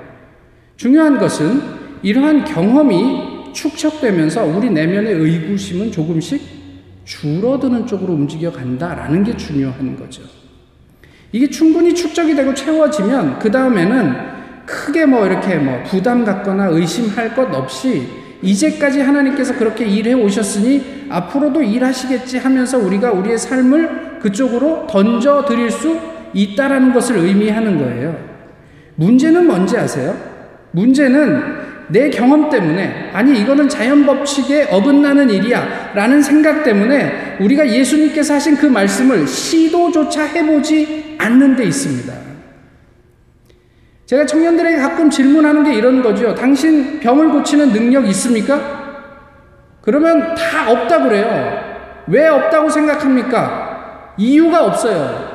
중요한 0.77 1.17
것은 1.17 1.61
이러한 2.03 2.45
경험이 2.45 3.51
축적되면서 3.53 4.45
우리 4.45 4.69
내면의 4.69 5.13
의구심은 5.13 5.91
조금씩 5.91 6.41
줄어드는 7.05 7.87
쪽으로 7.87 8.13
움직여 8.13 8.51
간다라는 8.51 9.23
게 9.23 9.35
중요한 9.35 9.97
거죠. 9.97 10.21
이게 11.31 11.49
충분히 11.49 11.95
축적이 11.95 12.35
되고 12.35 12.53
채워지면 12.53 13.39
그 13.39 13.49
다음에는 13.49 14.32
크게 14.65 15.05
뭐 15.05 15.25
이렇게 15.25 15.55
뭐 15.55 15.81
부담 15.83 16.23
갖거나 16.23 16.67
의심할 16.67 17.35
것 17.35 17.53
없이 17.53 18.07
이제까지 18.41 19.01
하나님께서 19.01 19.55
그렇게 19.55 19.85
일해 19.85 20.13
오셨으니 20.13 21.07
앞으로도 21.09 21.61
일하시겠지 21.61 22.39
하면서 22.39 22.77
우리가 22.77 23.11
우리의 23.11 23.37
삶을 23.37 24.19
그쪽으로 24.21 24.87
던져 24.87 25.45
드릴 25.45 25.71
수 25.71 25.97
있다라는 26.33 26.93
것을 26.93 27.17
의미하는 27.17 27.77
거예요. 27.77 28.17
문제는 28.95 29.47
뭔지 29.47 29.77
아세요? 29.77 30.15
문제는 30.71 31.63
내 31.89 32.09
경험 32.09 32.49
때문에 32.49 33.11
아니 33.13 33.39
이거는 33.39 33.69
자연 33.69 34.05
법칙에 34.05 34.67
어긋나는 34.71 35.29
일이야 35.29 35.91
라는 35.93 36.21
생각 36.21 36.63
때문에 36.63 37.37
우리가 37.39 37.67
예수님께서 37.67 38.35
하신 38.35 38.55
그 38.57 38.65
말씀을 38.65 39.27
시도조차 39.27 40.23
해보지 40.23 41.15
않는 41.17 41.55
데 41.55 41.65
있습니다. 41.65 42.32
제가 44.05 44.25
청년들에게 44.25 44.77
가끔 44.77 45.09
질문하는 45.09 45.63
게 45.63 45.73
이런 45.75 46.01
거죠. 46.01 46.35
당신 46.35 46.99
병을 46.99 47.29
고치는 47.29 47.71
능력 47.71 48.05
있습니까? 48.09 48.83
그러면 49.81 50.35
다 50.35 50.69
없다 50.69 51.03
그래요. 51.03 51.73
왜 52.07 52.27
없다고 52.27 52.69
생각합니까? 52.69 54.13
이유가 54.17 54.65
없어요. 54.65 55.33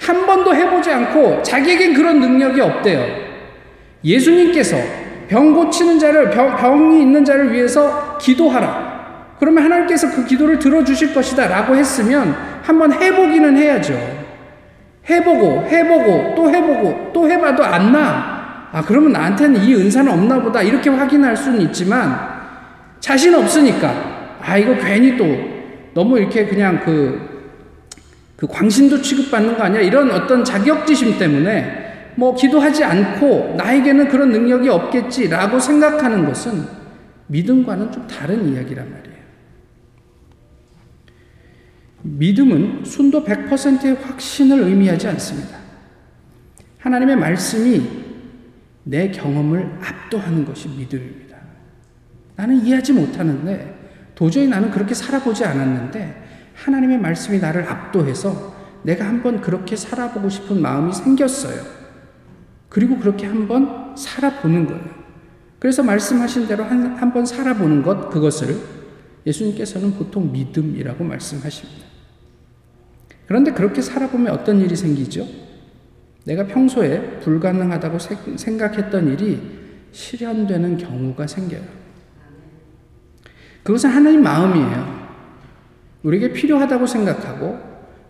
한 0.00 0.26
번도 0.26 0.54
해보지 0.54 0.90
않고 0.90 1.42
자기에겐 1.42 1.94
그런 1.94 2.20
능력이 2.20 2.60
없대요. 2.60 3.04
예수님께서 4.04 4.76
병 5.28 5.54
고치는 5.54 5.98
자를, 5.98 6.28
병, 6.30 6.56
병이 6.56 7.00
있는 7.00 7.24
자를 7.24 7.52
위해서 7.52 8.18
기도하라. 8.18 9.36
그러면 9.38 9.64
하나님께서 9.64 10.10
그 10.10 10.26
기도를 10.26 10.58
들어주실 10.58 11.14
것이다. 11.14 11.48
라고 11.48 11.74
했으면 11.74 12.34
한번 12.62 12.92
해보기는 12.92 13.56
해야죠. 13.56 14.21
해보고, 15.08 15.66
해보고, 15.66 16.34
또 16.36 16.50
해보고, 16.50 17.10
또 17.12 17.28
해봐도 17.28 17.64
안 17.64 17.92
나. 17.92 18.68
아, 18.72 18.82
그러면 18.82 19.12
나한테는 19.12 19.62
이 19.62 19.74
은사는 19.74 20.10
없나 20.10 20.40
보다. 20.40 20.62
이렇게 20.62 20.88
확인할 20.90 21.36
수는 21.36 21.60
있지만, 21.62 22.16
자신 23.00 23.34
없으니까, 23.34 23.92
아, 24.40 24.56
이거 24.56 24.74
괜히 24.76 25.16
또, 25.16 25.26
너무 25.94 26.18
이렇게 26.18 26.46
그냥 26.46 26.80
그, 26.84 27.32
그 28.36 28.46
광신도 28.46 29.02
취급받는 29.02 29.56
거 29.56 29.64
아니야? 29.64 29.80
이런 29.80 30.10
어떤 30.10 30.44
자격지심 30.44 31.18
때문에 31.18 31.82
뭐 32.14 32.34
기도하지 32.34 32.84
않고 32.84 33.54
나에게는 33.56 34.08
그런 34.08 34.30
능력이 34.30 34.68
없겠지라고 34.68 35.58
생각하는 35.58 36.24
것은 36.26 36.64
믿음과는 37.28 37.92
좀 37.92 38.06
다른 38.06 38.52
이야기란 38.52 38.90
말이에요. 38.90 39.11
믿음은 42.02 42.84
순도 42.84 43.24
100%의 43.24 43.94
확신을 43.94 44.60
의미하지 44.60 45.08
않습니다. 45.08 45.58
하나님의 46.78 47.16
말씀이 47.16 47.80
내 48.84 49.10
경험을 49.10 49.78
압도하는 49.80 50.44
것이 50.44 50.68
믿음입니다. 50.68 51.36
나는 52.34 52.64
이해하지 52.64 52.92
못하는데 52.92 53.82
도저히 54.14 54.48
나는 54.48 54.70
그렇게 54.70 54.94
살아보지 54.94 55.44
않았는데 55.44 56.22
하나님의 56.54 56.98
말씀이 56.98 57.38
나를 57.38 57.68
압도해서 57.68 58.52
내가 58.82 59.06
한번 59.06 59.40
그렇게 59.40 59.76
살아보고 59.76 60.28
싶은 60.28 60.60
마음이 60.60 60.92
생겼어요. 60.92 61.62
그리고 62.68 62.98
그렇게 62.98 63.26
한번 63.26 63.96
살아보는 63.96 64.66
거예요. 64.66 65.02
그래서 65.60 65.82
말씀하신 65.84 66.48
대로 66.48 66.64
한번 66.64 67.24
살아보는 67.24 67.82
것, 67.82 68.10
그것을 68.10 68.56
예수님께서는 69.24 69.92
보통 69.92 70.32
믿음이라고 70.32 71.04
말씀하십니다. 71.04 71.91
그런데 73.32 73.50
그렇게 73.50 73.80
살아보면 73.80 74.30
어떤 74.30 74.60
일이 74.60 74.76
생기죠? 74.76 75.26
내가 76.26 76.46
평소에 76.46 77.20
불가능하다고 77.20 77.96
생각했던 78.36 79.08
일이 79.08 79.40
실현되는 79.90 80.76
경우가 80.76 81.26
생겨요. 81.26 81.62
그것은 83.62 83.88
하나님 83.88 84.22
마음이에요. 84.22 85.08
우리에게 86.02 86.34
필요하다고 86.34 86.84
생각하고 86.84 87.58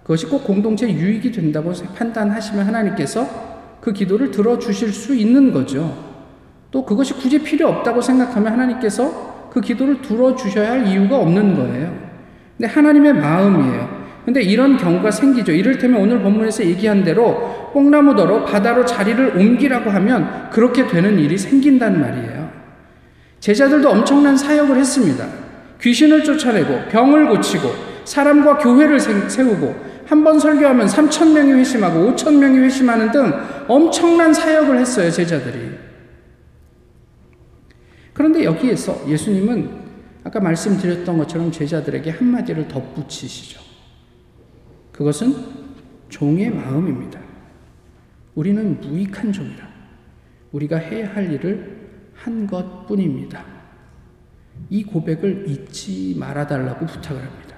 그것이 0.03 0.27
꼭 0.27 0.43
공동체 0.43 0.93
유익이 0.93 1.31
된다고 1.31 1.73
판단하시면 1.95 2.67
하나님께서 2.67 3.79
그 3.81 3.93
기도를 3.93 4.33
들어주실 4.33 4.93
수 4.93 5.15
있는 5.15 5.53
거죠. 5.53 5.97
또 6.73 6.85
그것이 6.85 7.15
굳이 7.15 7.41
필요 7.41 7.69
없다고 7.69 8.01
생각하면 8.01 8.55
하나님께서 8.55 9.51
그 9.53 9.61
기도를 9.61 10.03
들어주셔야 10.03 10.73
할 10.73 10.89
이유가 10.89 11.21
없는 11.21 11.55
거예요. 11.55 11.97
근데 12.57 12.67
하나님의 12.67 13.13
마음이에요. 13.13 14.02
근데 14.25 14.41
이런 14.41 14.77
경우가 14.77 15.11
생기죠. 15.11 15.53
이를테면 15.53 16.01
오늘 16.01 16.21
본문에서 16.21 16.65
얘기한 16.65 17.03
대로 17.03 17.71
뽕나무더러 17.73 18.45
바다로 18.45 18.85
자리를 18.85 19.37
옮기라고 19.37 19.91
하면 19.91 20.51
그렇게 20.51 20.87
되는 20.87 21.19
일이 21.19 21.37
생긴단 21.37 22.01
말이에요. 22.01 22.51
제자들도 23.41 23.91
엄청난 23.91 24.37
사역을 24.37 24.77
했습니다. 24.77 25.27
귀신을 25.81 26.23
쫓아내고 26.23 26.89
병을 26.91 27.29
고치고 27.29 27.69
사람과 28.05 28.59
교회를 28.59 29.01
세우고 29.01 29.93
한 30.07 30.25
번 30.25 30.39
설교하면 30.39 30.87
3천 30.87 31.33
명이 31.33 31.53
회심하고 31.53 32.13
5천 32.13 32.37
명이 32.39 32.59
회심하는 32.59 33.11
등 33.13 33.33
엄청난 33.67 34.35
사역을 34.35 34.79
했어요, 34.79 35.11
제자들이. 35.11 35.71
그런데 38.13 38.45
여기에서 38.45 39.01
예수님은 39.09 39.71
아까 40.25 40.39
말씀드렸던 40.39 41.17
것처럼 41.19 41.51
제자들에게 41.51 42.11
한마디를 42.11 42.69
덧붙이시죠. 42.69 43.72
그것은 44.93 45.35
종의 46.09 46.51
마음입니다. 46.51 47.21
우리는 48.35 48.81
무익한 48.81 49.33
종이라. 49.33 49.69
우리가 50.53 50.77
해야 50.77 51.15
할 51.15 51.33
일을 51.33 51.81
한 52.15 52.47
것 52.47 52.87
뿐입니다. 52.87 53.45
이 54.71 54.85
고백을 54.85 55.49
잊지 55.49 56.15
말아달라고 56.19 56.87
부탁을 56.87 57.21
합니다. 57.23 57.57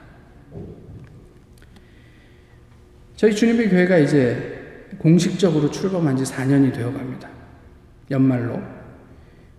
저희 3.16 3.34
주님의 3.34 3.68
교회가 3.68 3.98
이제 3.98 4.88
공식적으로 4.98 5.70
출범한 5.70 6.16
지 6.16 6.22
4년이 6.24 6.72
되어 6.72 6.92
갑니다. 6.92 7.28
연말로. 8.10 8.60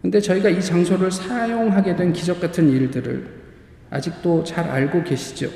근데 0.01 0.19
저희가 0.19 0.49
이 0.49 0.61
장소를 0.61 1.11
사용하게 1.11 1.95
된 1.95 2.13
기적 2.13 2.39
같은 2.39 2.69
일들을 2.69 3.43
아직도 3.89 4.43
잘 4.43 4.69
알고 4.69 5.03
계시죠? 5.03 5.49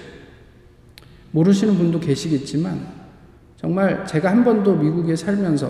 모르시는 1.32 1.76
분도 1.78 2.00
계시겠지만 2.00 3.00
정말 3.56 4.06
제가 4.06 4.32
한 4.32 4.44
번도 4.44 4.76
미국에 4.78 5.16
살면서 5.16 5.70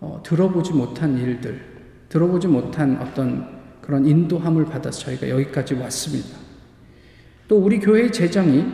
어, 0.00 0.20
들어보지 0.22 0.72
못한 0.72 1.16
일들, 1.16 1.60
들어보지 2.08 2.48
못한 2.48 2.98
어떤 3.00 3.56
그런 3.80 4.04
인도함을 4.04 4.66
받아서 4.66 5.00
저희가 5.00 5.28
여기까지 5.28 5.74
왔습니다. 5.74 6.36
또 7.48 7.58
우리 7.58 7.78
교회의 7.78 8.12
재정이 8.12 8.66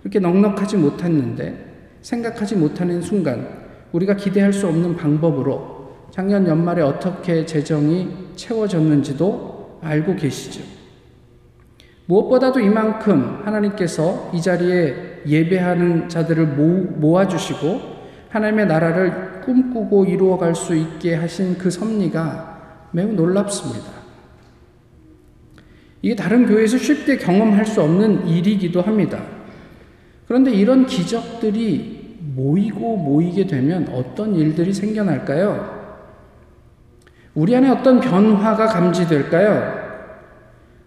그렇게 0.00 0.18
넉넉하지 0.18 0.76
못했는데 0.76 1.96
생각하지 2.02 2.56
못하는 2.56 3.00
순간 3.00 3.48
우리가 3.92 4.16
기대할 4.16 4.52
수 4.52 4.66
없는 4.68 4.96
방법으로 4.96 5.80
작년 6.10 6.46
연말에 6.46 6.82
어떻게 6.82 7.46
재정이 7.46 8.08
채워졌는지도 8.36 9.80
알고 9.82 10.16
계시죠. 10.16 10.62
무엇보다도 12.06 12.60
이만큼 12.60 13.40
하나님께서 13.44 14.30
이 14.34 14.42
자리에 14.42 15.09
예배하는 15.26 16.08
자들을 16.08 16.46
모아주시고 16.46 17.80
하나님의 18.28 18.66
나라를 18.66 19.40
꿈꾸고 19.40 20.04
이루어갈 20.04 20.54
수 20.54 20.74
있게 20.74 21.14
하신 21.14 21.58
그 21.58 21.70
섭리가 21.70 22.88
매우 22.92 23.12
놀랍습니다. 23.12 24.00
이게 26.02 26.14
다른 26.14 26.46
교회에서 26.46 26.78
쉽게 26.78 27.18
경험할 27.18 27.66
수 27.66 27.82
없는 27.82 28.26
일이기도 28.26 28.80
합니다. 28.80 29.20
그런데 30.26 30.52
이런 30.52 30.86
기적들이 30.86 32.18
모이고 32.34 32.96
모이게 32.96 33.46
되면 33.46 33.88
어떤 33.92 34.34
일들이 34.34 34.72
생겨날까요? 34.72 35.80
우리 37.34 37.54
안에 37.54 37.68
어떤 37.68 38.00
변화가 38.00 38.66
감지될까요? 38.66 39.80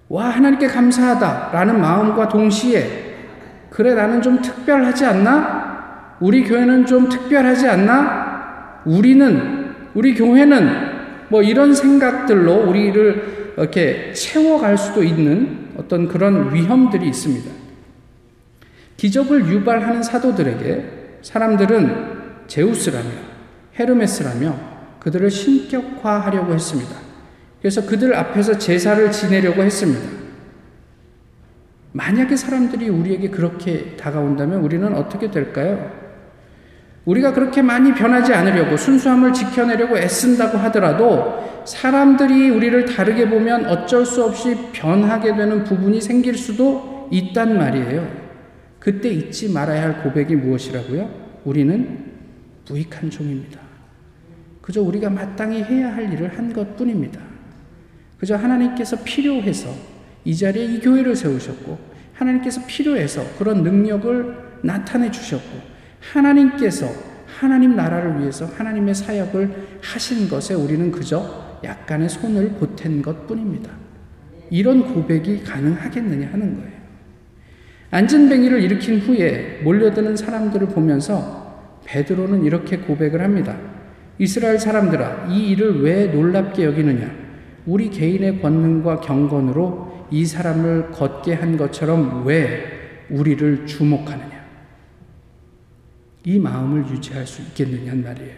와, 0.10 0.30
하나님께 0.30 0.68
감사하다. 0.68 1.52
라는 1.54 1.82
마음과 1.82 2.30
동시에, 2.30 3.03
그래, 3.74 3.96
나는 3.96 4.22
좀 4.22 4.40
특별하지 4.40 5.04
않나? 5.04 6.18
우리 6.20 6.44
교회는 6.44 6.86
좀 6.86 7.10
특별하지 7.10 7.68
않나? 7.68 8.82
우리는, 8.86 9.74
우리 9.96 10.14
교회는 10.14 10.94
뭐 11.30 11.42
이런 11.42 11.74
생각들로 11.74 12.54
우리를 12.70 13.54
이렇게 13.58 14.14
채워갈 14.14 14.78
수도 14.78 15.04
있는 15.04 15.70
어떤 15.76 16.08
그런 16.08 16.54
위험들이 16.54 17.08
있습니다. 17.08 17.50
기적을 18.98 19.48
유발하는 19.48 20.04
사도들에게 20.04 21.20
사람들은 21.24 22.14
제우스라며 22.46 23.10
헤르메스라며 23.80 24.56
그들을 25.00 25.32
신격화하려고 25.32 26.54
했습니다. 26.54 26.96
그래서 27.60 27.84
그들 27.88 28.14
앞에서 28.14 28.60
제사를 28.60 29.12
지내려고 29.12 29.64
했습니다. 29.64 30.23
만약에 31.94 32.36
사람들이 32.36 32.90
우리에게 32.90 33.30
그렇게 33.30 33.96
다가온다면 33.96 34.62
우리는 34.62 34.94
어떻게 34.96 35.30
될까요? 35.32 35.92
우리가 37.06 37.34
그렇게 37.34 37.62
많이 37.62 37.94
변하지 37.94 38.34
않으려고 38.34 38.78
순수함을 38.78 39.34
지켜내려고 39.34 39.98
애쓴다고 39.98 40.58
하더라도 40.58 41.64
사람들이 41.66 42.50
우리를 42.50 42.86
다르게 42.86 43.30
보면 43.30 43.66
어쩔 43.66 44.06
수 44.06 44.24
없이 44.24 44.58
변하게 44.74 45.36
되는 45.36 45.64
부분이 45.64 46.02
생길 46.02 46.38
수도 46.38 47.08
있단 47.12 47.58
말이에요. 47.58 48.24
그때 48.80 49.10
잊지 49.10 49.52
말아야 49.54 49.84
할 49.84 50.04
고백이 50.04 50.36
무엇이라고요? 50.36 51.42
우리는 51.46 52.12
무익한 52.70 53.10
종입니다. 53.10 53.60
그저 54.62 54.82
우리가 54.82 55.10
마땅히 55.10 55.62
해야 55.62 55.94
할 55.94 56.12
일을 56.12 56.38
한 56.38 56.52
것 56.54 56.76
뿐입니다. 56.78 57.20
그저 58.18 58.36
하나님께서 58.36 58.98
필요해서 59.04 59.70
이 60.26 60.36
자리에 60.36 60.66
이 60.66 60.80
교회를 60.80 61.16
세우셨고, 61.16 61.78
하나님께서 62.14 62.62
필요해서 62.66 63.24
그런 63.38 63.64
능력을 63.64 64.38
나타내 64.62 65.12
주셨고, 65.12 65.74
하나님께서 66.00 66.88
하나님 67.26 67.76
나라를 67.76 68.20
위해서 68.20 68.46
하나님의 68.46 68.94
사역을 68.94 69.80
하신 69.82 70.30
것에 70.30 70.54
우리는 70.54 70.92
그저 70.92 71.60
약간의 71.64 72.10
손을 72.10 72.50
보탠 72.52 73.02
것 73.02 73.28
뿐입니다. 73.28 73.72
이런 74.50 74.94
고백이 74.94 75.44
가능하겠느냐 75.44 76.30
하는 76.32 76.58
거예요. 76.58 76.74
안전뱅이를 77.92 78.62
일으킨 78.62 79.00
후에 79.00 79.62
몰려드는 79.64 80.16
사람들을 80.16 80.68
보면서 80.68 81.80
베드로는 81.86 82.44
이렇게 82.44 82.78
고백을 82.78 83.22
합니다. 83.22 83.58
이스라엘 84.20 84.60
사람들아, 84.60 85.28
이 85.30 85.50
일을 85.52 85.82
왜 85.82 86.08
놀랍게 86.08 86.66
여기느냐? 86.66 87.12
우리 87.66 87.90
개인의 87.90 88.42
권능과 88.42 89.02
경건으로 89.02 89.93
이 90.14 90.28
사람을 90.28 90.92
걷게 90.92 91.34
한 91.34 91.58
것처럼 91.58 92.24
왜 92.24 93.08
우리를 93.10 93.66
주목하느냐? 93.66 94.44
이 96.26 96.38
마음을 96.38 96.88
유지할 96.88 97.26
수 97.26 97.42
있겠느냐는 97.42 98.04
말이에요. 98.04 98.38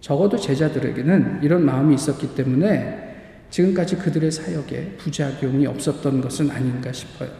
적어도 0.00 0.36
제자들에게는 0.36 1.40
이런 1.42 1.64
마음이 1.64 1.94
있었기 1.94 2.34
때문에 2.34 3.48
지금까지 3.48 3.96
그들의 3.96 4.30
사역에 4.30 4.96
부작용이 4.98 5.66
없었던 5.66 6.20
것은 6.20 6.50
아닌가 6.50 6.92
싶어요. 6.92 7.30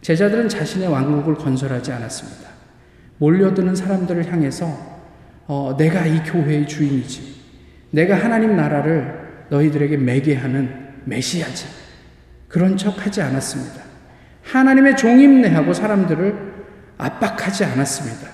제자들은 0.00 0.48
자신의 0.48 0.88
왕국을 0.88 1.36
건설하지 1.36 1.92
않았습니다. 1.92 2.50
몰려드는 3.18 3.76
사람들을 3.76 4.32
향해서 4.32 4.66
어, 5.46 5.76
내가 5.78 6.04
이 6.04 6.20
교회의 6.24 6.66
주인이지. 6.66 7.36
내가 7.92 8.16
하나님 8.16 8.56
나라를 8.56 9.46
너희들에게 9.50 9.98
매개하는 9.98 11.02
메시아지. 11.04 11.85
그런 12.56 12.74
척 12.74 13.04
하지 13.04 13.20
않았습니다. 13.20 13.82
하나님의 14.42 14.96
종임내하고 14.96 15.74
사람들을 15.74 16.54
압박하지 16.96 17.66
않았습니다. 17.66 18.28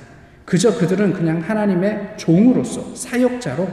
그저 0.44 0.78
그들은 0.78 1.12
그냥 1.12 1.40
하나님의 1.40 2.14
종으로서 2.18 2.94
사역자로 2.94 3.68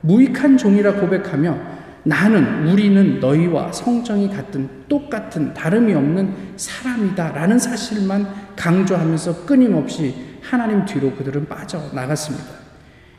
무익한 0.00 0.56
종이라 0.56 0.94
고백하며 0.94 1.58
나는 2.04 2.66
우리는 2.66 3.20
너희와 3.20 3.72
성정이 3.72 4.30
같은 4.30 4.70
똑같은 4.88 5.52
다름이 5.52 5.92
없는 5.92 6.34
사람이다 6.56 7.32
라는 7.32 7.58
사실만 7.58 8.26
강조하면서 8.56 9.44
끊임없이 9.44 10.14
하나님 10.40 10.86
뒤로 10.86 11.14
그들은 11.14 11.46
빠져나갔습니다. 11.46 12.46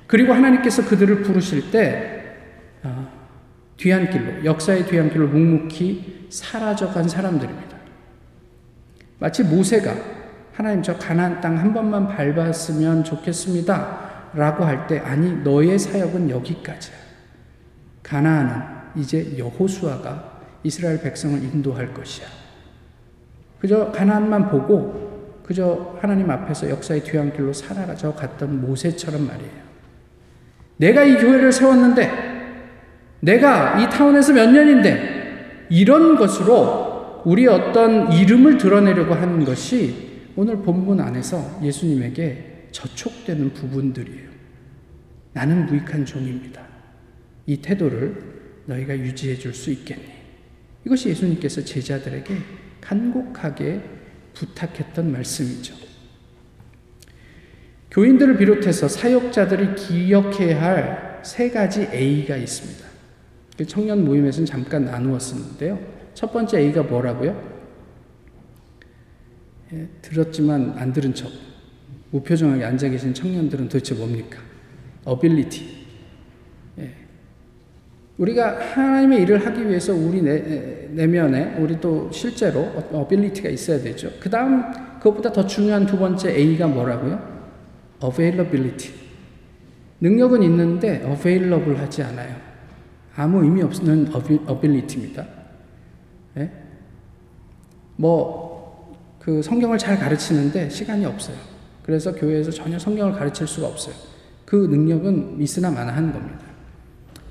그리고 0.08 0.34
하나님께서 0.34 0.84
그들을 0.86 1.22
부르실 1.22 1.70
때 1.70 2.18
어, 2.18 2.21
뒤안길로 3.82 4.46
역사의 4.46 4.86
뒤안길로 4.86 5.28
묵묵히 5.30 6.28
사라져간 6.30 7.10
사람들입니다. 7.10 7.78
마치 9.18 9.44
모세가 9.44 9.92
하나님 10.54 10.84
저 10.84 10.96
가나안 10.98 11.42
땅 11.42 11.58
한 11.58 11.74
번만 11.74 12.08
밟았으면 12.08 13.04
좋겠습니다. 13.04 14.12
라고 14.36 14.64
할 14.64 14.88
때 14.88 15.00
아니 15.00 15.34
너의 15.44 15.80
사역은 15.80 16.30
여기까지야. 16.30 16.96
가나안은 18.04 19.02
이제 19.02 19.36
여호수아가 19.38 20.42
이스라엘 20.64 21.02
백성을 21.02 21.42
인도할 21.44 21.92
것이야. 21.94 22.28
그저 23.60 23.92
가나안만 23.92 24.50
보고 24.50 25.42
그저 25.44 25.98
하나님 26.00 26.30
앞에서 26.30 26.70
역사의 26.70 27.04
뒤안길로 27.04 27.52
살아져 27.52 28.14
갔던 28.14 28.62
모세처럼 28.62 29.26
말이에요. 29.26 29.62
내가 30.78 31.04
이 31.04 31.16
교회를 31.18 31.52
세웠는데 31.52 32.31
내가 33.22 33.80
이 33.80 33.90
타운에서 33.90 34.34
몇 34.34 34.50
년인데 34.52 35.68
이런 35.70 36.16
것으로 36.16 37.22
우리 37.26 37.48
어떤 37.48 38.12
이름을 38.12 38.58
드러내려고 38.58 39.14
하는 39.14 39.46
것이 39.46 40.10
오늘 40.36 40.58
본문 40.58 41.00
안에서 41.00 41.60
예수님에게 41.64 42.68
저촉되는 42.72 43.54
부분들이에요. 43.54 44.30
나는 45.34 45.66
무익한 45.68 46.06
종입니다. 46.06 46.62
이 47.46 47.58
태도를 47.58 48.32
너희가 48.66 48.98
유지해 48.98 49.36
줄 49.36 49.54
수 49.54 49.72
있겠니? 49.72 50.06
이것이 50.86 51.10
예수님께서 51.10 51.64
제자들에게 51.64 52.36
간곡하게 52.82 53.82
부탁했던 54.34 55.12
말씀이죠. 55.12 55.76
교인들을 57.92 58.38
비롯해서 58.38 58.88
사역자들이 58.88 59.76
기억해야 59.76 60.62
할 60.62 61.12
세 61.24 61.50
가지 61.50 61.88
A가 61.94 62.36
있습니다. 62.36 62.91
그 63.62 63.68
청년 63.68 64.04
모임에서는 64.04 64.48
잠깐 64.48 64.86
나누었었는데요. 64.86 65.78
첫 66.16 66.34
번째 66.34 66.58
A가 66.58 66.82
뭐라고요? 66.82 67.40
예, 69.72 69.88
들었지만 70.02 70.74
안 70.78 70.92
들은 70.92 71.14
척. 71.14 71.30
무표정하게 72.10 72.66
앉아 72.66 72.90
계신 72.90 73.14
청년들은 73.14 73.70
도대체 73.70 73.94
뭡니까? 73.94 74.40
어빌리티. 75.06 75.86
예. 76.80 76.92
우리가 78.18 78.74
하나님의 78.74 79.22
일을 79.22 79.46
하기 79.46 79.70
위해서 79.70 79.94
우리 79.94 80.24
내, 80.24 80.90
내면에 80.90 81.58
우리 81.60 81.80
또 81.80 82.10
실제로 82.12 82.62
어빌리티가 82.92 83.48
있어야 83.50 83.80
되죠. 83.80 84.12
그 84.20 84.28
다음 84.28 84.64
그것보다 84.98 85.32
더 85.32 85.46
중요한 85.46 85.86
두 85.86 86.00
번째 86.00 86.32
A가 86.32 86.66
뭐라고요? 86.66 87.22
availability. 88.04 88.92
능력은 90.00 90.42
있는데 90.42 91.04
available 91.06 91.78
하지 91.78 92.02
않아요. 92.02 92.51
아무 93.16 93.44
의미 93.44 93.62
없는 93.62 94.12
ability입니다. 94.48 95.28
예? 96.38 96.52
뭐그 97.98 99.42
성경을 99.44 99.78
잘 99.78 100.00
가르치는데 100.00 100.70
시간이 100.70 101.06
없어요. 101.06 101.38
그래서 101.84 102.14
교회에서 102.14 102.52
전혀 102.52 102.80
성경을 102.80 103.14
가르칠 103.14 103.48
수가 103.48 103.68
없어요. 103.68 103.96
그 104.46 104.56
능력은 104.56 105.42
있으나 105.42 105.72
마나한 105.72 106.12
겁니다. 106.14 106.40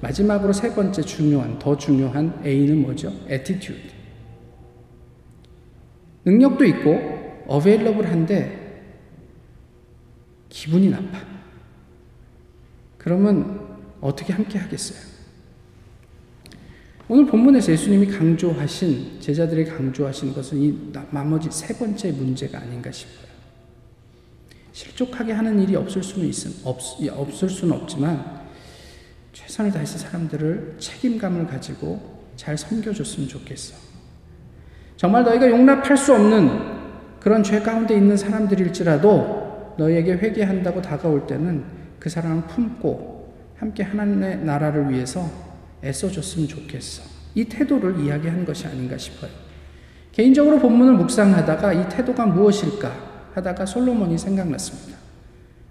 마지막으로 0.00 0.52
세 0.52 0.74
번째 0.74 1.02
중요한, 1.02 1.58
더 1.58 1.76
중요한 1.76 2.40
A는 2.44 2.82
뭐죠? 2.82 3.12
attitude. 3.30 3.90
능력도 6.24 6.64
있고, 6.64 7.44
available한데, 7.50 8.60
기분이 10.48 10.88
나빠. 10.88 11.18
그러면 12.96 13.78
어떻게 14.00 14.32
함께 14.32 14.58
하겠어요? 14.58 15.09
오늘 17.12 17.26
본문에서 17.26 17.72
예수님이 17.72 18.06
강조하신 18.06 19.18
제자들이 19.18 19.64
강조하신 19.64 20.32
것은 20.32 20.58
이 20.58 20.92
나머지 21.10 21.50
세 21.50 21.76
번째 21.76 22.12
문제가 22.12 22.60
아닌가 22.60 22.92
싶어요. 22.92 23.26
실족하게 24.70 25.32
하는 25.32 25.58
일이 25.58 25.74
없을 25.74 26.04
수는 26.04 26.28
있, 26.28 26.36
없, 26.64 26.78
없을 27.10 27.48
수는 27.48 27.74
없지만 27.74 28.42
최선을 29.32 29.72
다해서 29.72 29.98
사람들을 29.98 30.76
책임감을 30.78 31.48
가지고 31.48 32.00
잘 32.36 32.56
섬겨줬으면 32.56 33.28
좋겠어. 33.28 33.74
정말 34.96 35.24
너희가 35.24 35.50
용납할 35.50 35.96
수 35.96 36.14
없는 36.14 36.60
그런 37.18 37.42
죄 37.42 37.58
가운데 37.58 37.96
있는 37.96 38.16
사람들일지라도 38.16 39.74
너희에게 39.78 40.12
회개한다고 40.12 40.80
다가올 40.80 41.26
때는 41.26 41.64
그 41.98 42.08
사람을 42.08 42.44
품고 42.46 43.34
함께 43.56 43.82
하나님의 43.82 44.44
나라를 44.44 44.90
위해서 44.90 45.49
애써줬으면 45.82 46.48
좋겠어. 46.48 47.02
이 47.34 47.44
태도를 47.44 48.00
이야기한 48.00 48.44
것이 48.44 48.66
아닌가 48.66 48.98
싶어요. 48.98 49.30
개인적으로 50.12 50.58
본문을 50.58 50.94
묵상하다가 50.94 51.72
이 51.72 51.88
태도가 51.88 52.26
무엇일까 52.26 53.30
하다가 53.34 53.64
솔로몬이 53.66 54.18
생각났습니다. 54.18 54.98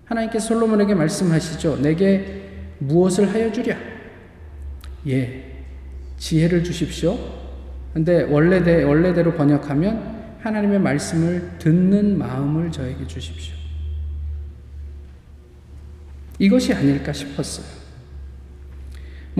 하나님께서 0.05 0.47
솔로몬에게 0.47 0.95
말씀하시죠. 0.95 1.81
내게 1.81 2.49
무엇을 2.79 3.31
하여 3.31 3.51
주랴? 3.51 3.77
예, 5.07 5.65
지혜를 6.17 6.63
주십시오. 6.63 7.17
근데 7.93 8.23
원래대, 8.23 8.83
원래대로 8.83 9.33
번역하면 9.33 10.37
하나님의 10.41 10.79
말씀을 10.79 11.57
듣는 11.59 12.17
마음을 12.17 12.71
저에게 12.71 13.05
주십시오. 13.05 13.55
이것이 16.39 16.73
아닐까 16.73 17.11
싶었어요. 17.11 17.78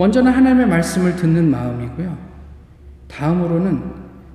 먼저는 0.00 0.32
하나님의 0.32 0.66
말씀을 0.66 1.14
듣는 1.14 1.50
마음이고요. 1.50 2.16
다음으로는 3.06 3.82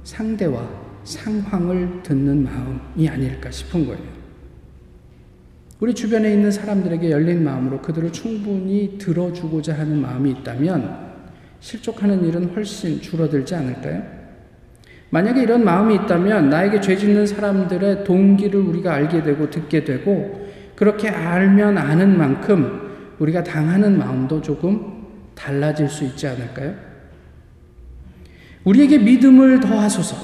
상대와 0.04 0.62
상황을 1.04 2.04
듣는 2.04 2.44
마음이 2.44 3.10
아닐까 3.10 3.50
싶은 3.50 3.88
거예요. 3.88 4.04
우리 5.80 5.96
주변에 5.96 6.32
있는 6.32 6.52
사람들에게 6.52 7.10
열린 7.10 7.44
마음으로 7.44 7.82
그들을 7.82 8.12
충분히 8.12 9.00
들어주고자 9.00 9.74
하는 9.74 10.00
마음이 10.04 10.30
있다면 10.34 11.00
실족하는 11.62 12.24
일은 12.26 12.52
훨씬 12.54 13.02
줄어들지 13.02 13.56
않을까요? 13.56 14.04
만약에 15.10 15.42
이런 15.42 15.66
마음이 15.66 15.96
있다면 15.96 16.52
나에게 16.52 16.80
죄 16.80 16.96
짓는 16.96 17.26
사람들의 17.26 18.04
동기를 18.04 18.60
우리가 18.60 18.94
알게 18.94 19.24
되고 19.24 19.50
듣게 19.50 19.84
되고 19.84 20.48
그렇게 20.76 21.10
알면 21.10 21.80
아는 21.80 22.16
만큼 22.20 23.16
우리가 23.18 23.44
당하는 23.44 23.98
마음도 23.98 24.40
조금 24.44 24.95
달라질 25.36 25.90
수 25.90 26.04
있지 26.04 26.28
않을까요? 26.28 26.74
우리에게 28.64 28.98
믿음을 28.98 29.60
더하소서. 29.60 30.16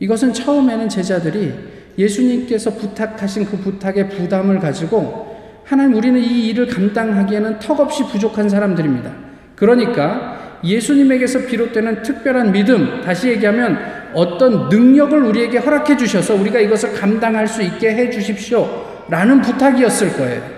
이것은 0.00 0.32
처음에는 0.32 0.88
제자들이 0.88 1.54
예수님께서 1.96 2.74
부탁하신 2.74 3.46
그 3.46 3.56
부탁의 3.58 4.10
부담을 4.10 4.58
가지고 4.58 5.26
하나님 5.64 5.96
우리는 5.96 6.20
이 6.20 6.48
일을 6.48 6.66
감당하기에는 6.66 7.58
턱없이 7.58 8.04
부족한 8.04 8.48
사람들입니다. 8.48 9.12
그러니까 9.54 10.60
예수님에게서 10.62 11.46
비롯되는 11.46 12.02
특별한 12.02 12.52
믿음, 12.52 13.00
다시 13.02 13.28
얘기하면 13.28 13.78
어떤 14.14 14.68
능력을 14.68 15.22
우리에게 15.24 15.58
허락해 15.58 15.96
주셔서 15.96 16.34
우리가 16.34 16.60
이것을 16.60 16.92
감당할 16.94 17.46
수 17.46 17.62
있게 17.62 17.94
해 17.94 18.10
주십시오. 18.10 19.04
라는 19.08 19.40
부탁이었을 19.40 20.12
거예요. 20.14 20.55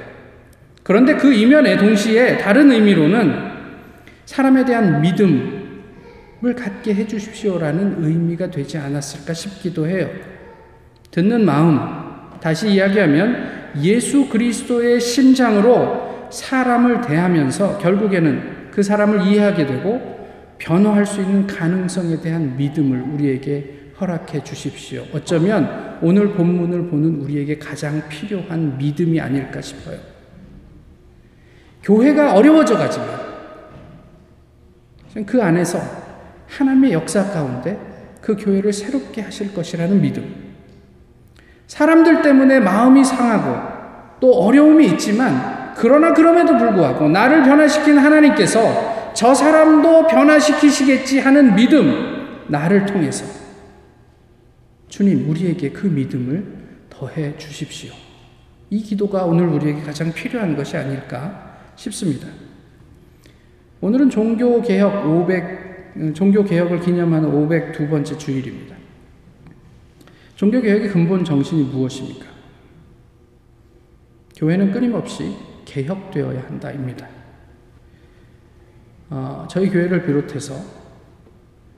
그런데 0.89 1.17
그 1.17 1.35
이면에 1.35 1.77
동시에 1.77 2.39
다른 2.39 2.73
의미로는 2.73 3.35
사람에 4.25 4.65
대한 4.65 5.03
믿음을 5.03 6.55
갖게 6.57 6.95
해 6.95 7.07
주십시오라는 7.07 8.03
의미가 8.03 8.51
되지 8.51 8.79
않았을까 8.79 9.35
싶기도 9.35 9.87
해요. 9.87 10.09
듣는 11.11 11.45
마음, 11.45 11.79
다시 12.41 12.71
이야기하면 12.71 13.73
예수 13.83 14.31
그리스도의 14.31 14.99
심장으로 14.99 16.31
사람을 16.31 17.03
대하면서 17.03 17.77
결국에는 17.77 18.71
그 18.71 18.83
사람을 18.83 19.27
이해하게 19.27 19.67
되고 19.67 20.27
변화할 20.57 21.05
수 21.05 21.21
있는 21.21 21.47
가능성에 21.47 22.23
대한 22.23 22.57
믿음을 22.57 23.03
우리에게 23.13 23.91
허락해 24.01 24.43
주십시오. 24.43 25.05
어쩌면 25.13 25.99
오늘 26.01 26.33
본문을 26.33 26.87
보는 26.87 27.17
우리에게 27.17 27.59
가장 27.59 28.09
필요한 28.09 28.79
믿음이 28.79 29.21
아닐까 29.21 29.61
싶어요. 29.61 30.08
교회가 31.83 32.35
어려워져 32.35 32.77
가지만 32.77 33.07
그 35.27 35.43
안에서 35.43 35.81
하나님의 36.49 36.93
역사 36.93 37.31
가운데 37.31 37.79
그 38.21 38.37
교회를 38.37 38.73
새롭게 38.73 39.23
하실 39.23 39.55
것이라는 39.55 40.01
믿음. 40.01 40.55
사람들 41.67 42.23
때문에 42.23 42.61
마음이 42.61 43.05
상하고 43.05 44.19
또 44.21 44.33
어려움이 44.33 44.87
있지만 44.87 45.75
그러나 45.77 46.13
그럼에도 46.13 46.57
불구하고 46.57 47.09
나를 47.09 47.45
변화시킨 47.45 47.99
하나님께서 47.99 49.13
저 49.15 49.35
사람도 49.35 50.07
변화시키시겠지 50.07 51.21
하는 51.21 51.55
믿음, 51.55 52.45
나를 52.49 52.87
통해서 52.87 53.25
주님, 54.89 55.29
우리에게 55.29 55.71
그 55.71 55.87
믿음을 55.87 56.45
더해 56.91 57.37
주십시오. 57.37 57.93
이 58.71 58.83
기도가 58.83 59.25
오늘 59.25 59.47
우리에게 59.49 59.83
가장 59.83 60.13
필요한 60.13 60.57
것이 60.57 60.77
아닐까 60.77 61.48
싶습니다. 61.79 62.29
오늘은 63.81 64.11
종교개혁 64.11 65.07
500, 65.07 66.15
종교개혁을 66.15 66.81
기념하는 66.81 67.31
502번째 67.31 68.19
주일입니다. 68.19 68.77
종교개혁의 70.35 70.89
근본 70.89 71.25
정신이 71.25 71.65
무엇입니까? 71.65 72.27
교회는 74.37 74.73
끊임없이 74.73 75.37
개혁되어야 75.65 76.43
한다입니다. 76.49 77.09
어, 79.11 79.47
저희 79.49 79.69
교회를 79.71 80.05
비롯해서 80.05 80.55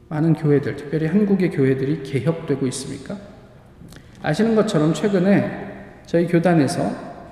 많은 0.09 0.35
교회들, 0.35 0.77
특별히 0.77 1.07
한국의 1.07 1.51
교회들이 1.51 2.03
개혁되고 2.03 2.67
있습니까? 2.67 3.17
아시는 4.23 4.55
것처럼 4.57 4.93
최근에 4.93 6.03
저희 6.07 6.27
교단에서 6.27 6.83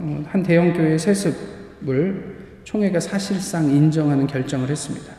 음, 0.02 0.24
한 0.28 0.42
대형 0.42 0.72
교회 0.72 0.96
세습을 0.96 2.37
총회가 2.68 3.00
사실상 3.00 3.70
인정하는 3.70 4.26
결정을 4.26 4.68
했습니다. 4.68 5.10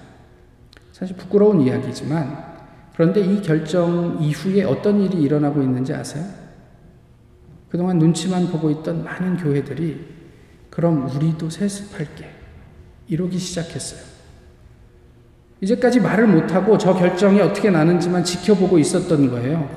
사실 0.91 1.15
부끄러운 1.15 1.61
이야기지만 1.61 2.45
그런데 2.93 3.21
이 3.21 3.41
결정 3.41 4.19
이후에 4.21 4.63
어떤 4.65 5.01
일이 5.01 5.23
일어나고 5.23 5.59
있는지 5.63 5.91
아세요? 5.91 6.23
그동안 7.69 7.97
눈치만 7.97 8.51
보고 8.51 8.69
있던 8.69 9.03
많은 9.03 9.37
교회들이 9.37 9.99
그럼 10.69 11.09
우리도 11.09 11.49
세습할게. 11.49 12.29
이러기 13.07 13.39
시작했어요. 13.39 14.01
이제까지 15.61 16.01
말을 16.01 16.27
못하고 16.27 16.77
저 16.77 16.93
결정이 16.93 17.41
어떻게 17.41 17.71
나는지만 17.71 18.23
지켜보고 18.23 18.77
있었던 18.77 19.27
거예요. 19.27 19.67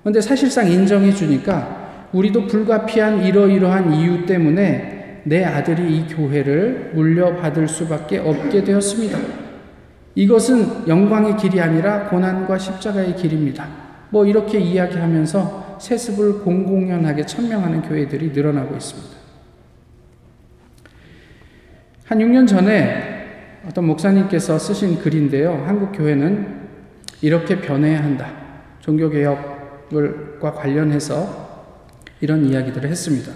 그런데 0.00 0.20
사실상 0.20 0.68
인정해 0.68 1.12
주니까 1.12 2.08
우리도 2.12 2.48
불가피한 2.48 3.24
이러이러한 3.24 3.94
이유 3.94 4.26
때문에 4.26 4.91
내 5.24 5.44
아들이 5.44 5.96
이 5.96 6.06
교회를 6.06 6.92
물려받을 6.94 7.68
수밖에 7.68 8.18
없게 8.18 8.64
되었습니다. 8.64 9.18
이것은 10.14 10.88
영광의 10.88 11.36
길이 11.36 11.60
아니라 11.60 12.08
고난과 12.08 12.58
십자가의 12.58 13.16
길입니다. 13.16 13.66
뭐 14.10 14.26
이렇게 14.26 14.58
이야기하면서 14.58 15.78
세습을 15.80 16.40
공공연하게 16.40 17.24
천명하는 17.26 17.82
교회들이 17.82 18.32
늘어나고 18.32 18.76
있습니다. 18.76 19.10
한 22.04 22.18
6년 22.18 22.46
전에 22.46 23.22
어떤 23.66 23.86
목사님께서 23.86 24.58
쓰신 24.58 24.98
글인데요. 24.98 25.64
한국 25.66 25.92
교회는 25.92 26.60
이렇게 27.22 27.60
변해야 27.60 28.02
한다. 28.02 28.30
종교개혁과 28.80 30.52
관련해서 30.52 31.70
이런 32.20 32.44
이야기들을 32.44 32.90
했습니다. 32.90 33.32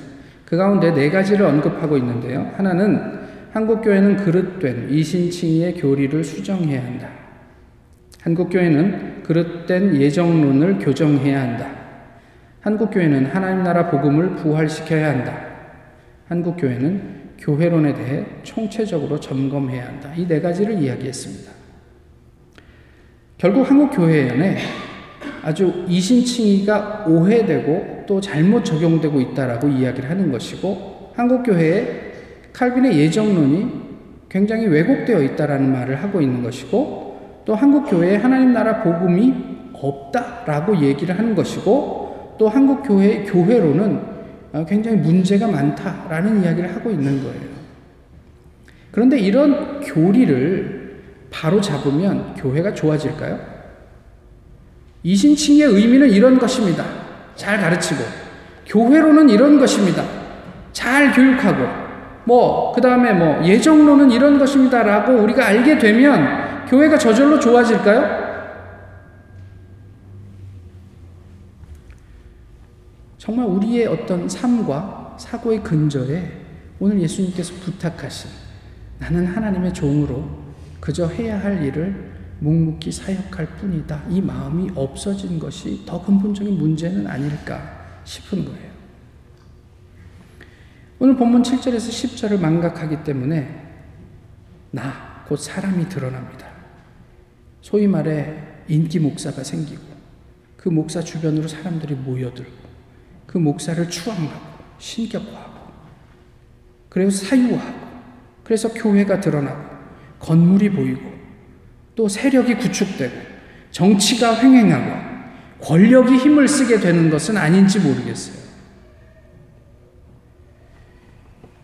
그 0.47 0.57
가운데 0.57 0.93
네 0.95 1.11
가지를 1.11 1.45
언급하고 1.45 1.99
있는데요. 1.99 2.53
하나는 2.57 3.27
한국교회는 3.53 4.17
그릇된 4.17 4.89
이신칭의 4.91 5.75
교리를 5.75 6.23
수정해야 6.23 6.83
한다. 6.85 7.09
한국교회는 8.23 9.23
그릇된 9.25 9.97
예정론을 10.01 10.79
교정해야 10.79 11.41
한다. 11.43 11.69
한국교회는 12.61 13.27
하나님 13.27 13.65
나라 13.65 13.91
복음을 13.91 14.37
부활시켜야 14.37 15.11
한다. 15.11 15.37
한국교회는 16.29 17.17
교회론에 17.39 17.95
대해 17.95 18.25
총체적으로 18.43 19.19
점검해야 19.21 19.87
한다. 19.87 20.13
이 20.17 20.27
네 20.27 20.41
가지를 20.41 20.79
이야기했습니다. 20.79 21.53
결국 23.39 23.69
한국교회 23.69 24.31
안에 24.31 24.57
아주 25.43 25.85
이신칭의가 25.89 27.05
오해되고 27.09 27.96
또 28.07 28.21
잘못 28.21 28.65
적용되고 28.65 29.21
있다라고 29.21 29.69
이야기를 29.69 30.09
하는 30.09 30.33
것이고 30.33 31.13
한국 31.15 31.43
교회의 31.43 32.13
칼빈의 32.53 32.99
예정론이 32.99 33.87
굉장히 34.29 34.67
왜곡되어 34.67 35.23
있다라는 35.23 35.73
말을 35.73 36.03
하고 36.03 36.21
있는 36.21 36.43
것이고 36.43 37.43
또 37.45 37.55
한국 37.55 37.89
교회에 37.89 38.17
하나님 38.17 38.53
나라 38.53 38.83
복음이 38.83 39.35
없다라고 39.73 40.81
얘기를 40.81 41.17
하는 41.19 41.35
것이고 41.35 42.37
또 42.39 42.49
한국 42.49 42.83
교회 42.83 43.25
교회로는 43.25 44.01
굉장히 44.67 44.97
문제가 44.99 45.47
많다라는 45.49 46.43
이야기를 46.43 46.75
하고 46.75 46.91
있는 46.91 47.23
거예요. 47.23 47.57
그런데 48.91 49.19
이런 49.19 49.81
교리를 49.81 51.03
바로 51.31 51.61
잡으면 51.61 52.35
교회가 52.35 52.73
좋아질까요? 52.73 53.39
이신칭의 55.03 55.63
의미는 55.63 56.11
이런 56.11 56.39
것입니다. 56.39 57.06
잘 57.37 57.61
가르치고 57.61 58.03
교회로는 58.67 59.29
이런 59.31 59.59
것입니다. 59.59 60.03
잘 60.73 61.13
교육하고 61.13 61.87
뭐, 62.25 62.73
그 62.73 62.81
다음에 62.81 63.13
뭐, 63.13 63.43
예정론은 63.45 64.11
이런 64.11 64.39
것입니다. 64.39 64.83
라고 64.83 65.13
우리가 65.13 65.47
알게 65.47 65.79
되면 65.79 66.67
교회가 66.67 66.99
저절로 66.99 67.39
좋아질까요? 67.39 68.27
정말 73.17 73.47
우리의 73.47 73.87
어떤 73.87 74.29
삶과 74.29 75.17
사고의 75.19 75.63
근저에 75.63 76.31
오늘 76.79 77.01
예수님께서 77.01 77.55
부탁하신 77.65 78.31
나는 78.99 79.27
하나님의 79.27 79.73
종으로 79.73 80.29
그저 80.81 81.07
해야 81.07 81.41
할 81.43 81.63
일을 81.63 82.13
묵묵히 82.41 82.93
사역할 82.93 83.47
뿐이다. 83.57 84.05
이 84.11 84.21
마음이 84.21 84.71
없어진 84.75 85.39
것이 85.39 85.85
더 85.87 86.05
근본적인 86.05 86.57
문제는 86.59 87.07
아닐까 87.07 88.01
싶은 88.05 88.45
거예요. 88.45 88.67
오늘 90.99 91.17
본문 91.17 91.43
7절에서 91.43 91.91
10절을 91.91 92.41
망각하기 92.41 93.05
때문에 93.05 93.65
나, 94.71 95.25
곧 95.29 95.37
사람이 95.37 95.89
드러납니다. 95.89 96.47
소위 97.61 97.87
말해 97.87 98.43
인기 98.69 98.99
목사가 98.99 99.43
생기고 99.43 99.83
그 100.57 100.69
목사 100.69 101.01
주변으로 101.01 101.49
사람들이 101.49 101.95
모여들고 101.95 102.67
그 103.27 103.39
목사를 103.39 103.89
추앙하고 103.91 104.57
신격화하고 104.79 105.73
그래서 106.89 107.27
사유하고 107.27 107.87
그래서 108.45 108.73
교회가 108.73 109.21
드러나고 109.21 109.77
건물이 110.19 110.71
보이고 110.71 111.16
또 111.97 112.09
세력이 112.09 112.57
구축되고 112.57 113.13
정치가 113.71 114.39
횡행하고 114.39 115.07
권력이 115.61 116.17
힘을 116.17 116.47
쓰게 116.47 116.79
되는 116.79 117.11
것은 117.11 117.37
아닌지 117.37 117.81
모르겠어요. 117.81 118.37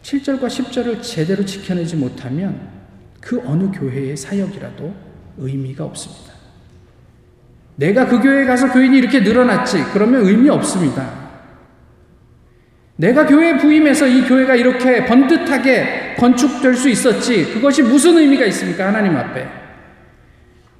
7절과 0.02 0.46
10절을 0.46 1.02
제대로 1.02 1.44
지켜내지 1.44 1.96
못하면 1.96 2.68
그 3.20 3.40
어느 3.44 3.70
교회의 3.70 4.16
사역이라도 4.16 4.92
의미가 5.38 5.84
없습니다. 5.84 6.32
내가 7.76 8.06
그 8.06 8.20
교회에 8.20 8.44
가서 8.44 8.72
교인이 8.72 8.98
이렇게 8.98 9.20
늘어났지. 9.20 9.84
그러면 9.92 10.26
의미 10.26 10.48
없습니다. 10.48 11.22
내가 12.96 13.26
교회에 13.26 13.58
부임해서 13.58 14.06
이 14.06 14.22
교회가 14.22 14.56
이렇게 14.56 15.04
번듯하게 15.06 16.16
건축될 16.18 16.74
수 16.74 16.88
있었지. 16.88 17.52
그것이 17.52 17.82
무슨 17.82 18.18
의미가 18.18 18.44
있습니까? 18.46 18.88
하나님 18.88 19.16
앞에. 19.16 19.61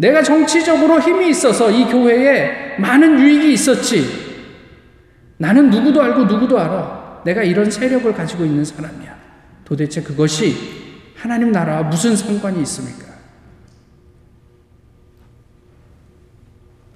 내가 0.03 0.21
정치적으로 0.21 1.01
힘이 1.01 1.31
있어서 1.31 1.71
이 1.71 1.85
교회에 1.85 2.77
많은 2.77 3.21
유익이 3.21 3.53
있었지. 3.53 4.05
나는 5.39 5.71
누구도 5.71 6.03
알고 6.03 6.25
누구도 6.25 6.59
알아. 6.59 7.23
내가 7.25 7.45
이런 7.45 7.71
세력을 7.71 8.13
가지고 8.13 8.45
있는 8.45 8.65
사람이야. 8.65 9.17
도대체 9.65 10.03
그것이 10.03 10.57
하나님 11.15 11.53
나라와 11.53 11.85
무슨 11.85 12.17
상관이 12.17 12.61
있습니까? 12.63 13.13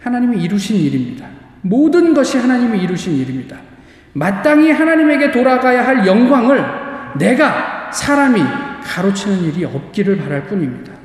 하나님이 0.00 0.42
이루신 0.42 0.76
일입니다. 0.76 1.28
모든 1.62 2.12
것이 2.12 2.38
하나님이 2.38 2.80
이루신 2.82 3.16
일입니다. 3.18 3.58
마땅히 4.14 4.72
하나님에게 4.72 5.30
돌아가야 5.30 5.86
할 5.86 6.04
영광을 6.04 6.64
내가 7.18 7.92
사람이 7.92 8.42
가로채는 8.82 9.44
일이 9.44 9.64
없기를 9.64 10.16
바랄 10.18 10.48
뿐입니다. 10.48 10.95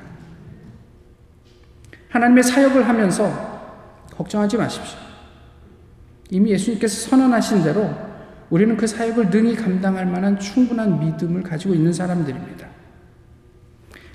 하나님의 2.11 2.43
사역을 2.43 2.87
하면서 2.87 3.31
걱정하지 4.15 4.57
마십시오. 4.57 4.99
이미 6.29 6.51
예수님께서 6.51 7.09
선언하신 7.09 7.63
대로 7.63 7.89
우리는 8.49 8.75
그 8.75 8.85
사역을 8.85 9.29
능히 9.29 9.55
감당할 9.55 10.05
만한 10.05 10.37
충분한 10.37 10.99
믿음을 10.99 11.41
가지고 11.41 11.73
있는 11.73 11.91
사람들입니다. 11.91 12.67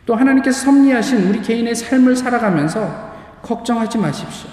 또 0.04 0.14
하나님께서 0.14 0.66
섭리하신 0.66 1.28
우리 1.28 1.42
개인의 1.42 1.74
삶을 1.74 2.14
살아가면서 2.14 3.16
걱정하지 3.42 3.98
마십시오. 3.98 4.50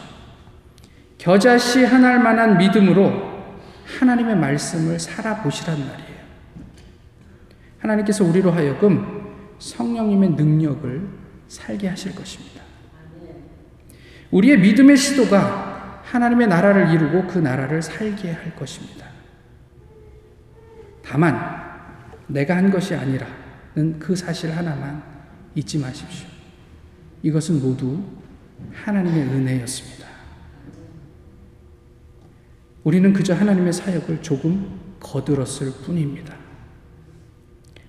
겨자씨 1.18 1.84
하나할 1.84 2.20
만한 2.20 2.58
믿음으로 2.58 3.34
하나님의 4.00 4.36
말씀을 4.38 5.00
살아보시란 5.00 5.80
말이에요. 5.80 6.14
하나님께서 7.80 8.24
우리로 8.24 8.52
하여금 8.52 9.34
성령님의 9.60 10.32
능력을 10.32 11.08
살게 11.48 11.90
하실 11.90 12.16
것입니다. 12.16 12.64
우리의 14.34 14.58
믿음의 14.58 14.98
시도가 14.98 16.02
하나님의 16.04 16.48
나라를 16.48 16.92
이루고 16.92 17.28
그 17.28 17.38
나라를 17.38 17.84
살게 17.84 18.32
할 18.32 18.56
것입니다. 18.56 19.06
다만, 21.04 21.62
내가 22.26 22.58
한 22.58 22.72
것이 22.72 22.96
아니라는 22.96 24.00
그 24.00 24.16
사실 24.16 24.52
하나만 24.52 25.04
잊지 25.54 25.78
마십시오. 25.78 26.28
이것은 27.22 27.62
모두 27.62 28.02
하나님의 28.74 29.22
은혜였습니다. 29.22 30.08
우리는 32.84 33.14
그저 33.14 33.36
하나님의 33.36 33.72
사역을 33.72 34.24
조금 34.24 34.96
거들었을 35.00 35.72
뿐입니다. 35.86 36.36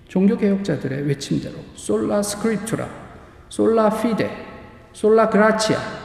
종교개혁자들의 0.07 1.07
외침대로 1.07 1.55
솔라 1.73 2.21
스크립투라, 2.21 2.87
솔라 3.49 3.89
피데, 4.01 4.29
솔라 4.93 5.29
그라치아 5.29 6.04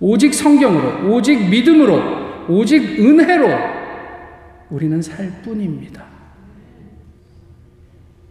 오직 0.00 0.32
성경으로, 0.32 1.12
오직 1.12 1.48
믿음으로, 1.48 2.46
오직 2.48 2.82
은혜로 3.00 3.48
우리는 4.70 5.02
살 5.02 5.42
뿐입니다. 5.42 6.06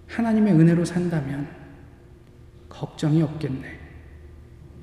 하나님의 0.08 0.54
은혜로 0.54 0.86
산다면 0.86 1.48
걱정이 2.70 3.22
없겠네. 3.22 3.80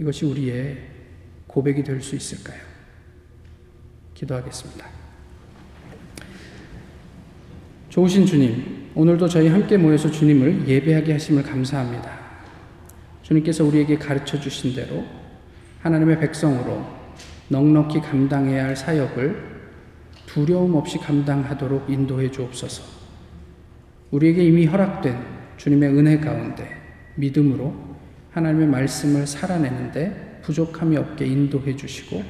이것이 0.00 0.26
우리의 0.26 0.78
고백이 1.46 1.82
될 1.82 2.00
수 2.02 2.16
있을까요? 2.16 2.60
기도하겠습니다. 4.14 4.86
좋으신 7.88 8.26
주님, 8.26 8.90
오늘도 8.94 9.28
저희 9.28 9.48
함께 9.48 9.76
모여서 9.76 10.10
주님을 10.10 10.68
예배하게 10.68 11.12
하심을 11.12 11.42
감사합니다. 11.44 12.10
주님께서 13.22 13.64
우리에게 13.64 13.96
가르쳐 13.98 14.38
주신 14.38 14.74
대로 14.74 15.04
하나님의 15.84 16.18
백성으로 16.18 16.82
넉넉히 17.48 18.00
감당해야 18.00 18.64
할 18.64 18.74
사역을 18.74 19.54
두려움 20.24 20.74
없이 20.76 20.96
감당하도록 20.96 21.90
인도해 21.90 22.30
주옵소서. 22.30 22.82
우리에게 24.10 24.44
이미 24.44 24.64
허락된 24.64 25.14
주님의 25.58 25.90
은혜 25.90 26.18
가운데 26.18 26.66
믿음으로 27.16 27.74
하나님의 28.30 28.66
말씀을 28.68 29.26
살아내는데 29.26 30.40
부족함이 30.42 30.96
없게 30.96 31.26
인도해 31.26 31.76
주시고 31.76 32.22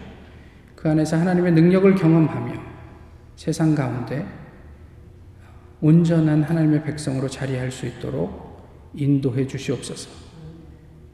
그 0.75 0.90
안에서 0.90 1.17
하나님의 1.17 1.53
능력을 1.53 1.95
경험하며 1.95 2.61
세상 3.37 3.77
가운데 3.77 4.27
온전한 5.81 6.43
하나님의 6.43 6.83
백성으로 6.83 7.29
자리할 7.29 7.71
수 7.71 7.87
있도록 7.87 8.90
인도해 8.95 9.47
주시옵소서. 9.47 10.11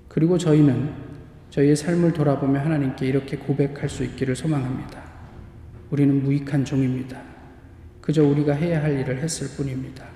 그리고 0.08 0.38
저희는 0.38 1.09
저희의 1.50 1.76
삶을 1.76 2.12
돌아보며 2.12 2.60
하나님께 2.60 3.06
이렇게 3.06 3.36
고백할 3.36 3.88
수 3.88 4.04
있기를 4.04 4.36
소망합니다. 4.36 5.02
우리는 5.90 6.22
무익한 6.22 6.64
종입니다. 6.64 7.20
그저 8.00 8.24
우리가 8.24 8.54
해야 8.54 8.82
할 8.82 8.98
일을 9.00 9.20
했을 9.20 9.48
뿐입니다. 9.56 10.06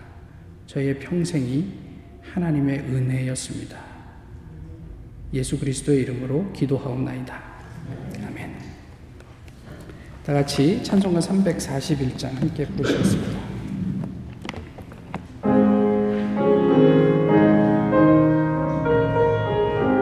저희의 0.66 1.00
평생이 1.00 1.72
하나님의 2.22 2.80
은혜였습니다. 2.80 3.78
예수 5.32 5.58
그리스도의 5.58 6.02
이름으로 6.02 6.52
기도하옵나이다. 6.52 7.42
아멘. 8.28 8.54
다 10.24 10.32
같이 10.32 10.82
찬송가 10.82 11.20
341장 11.20 12.34
함께 12.38 12.64
부르시겠습니다. 12.66 13.43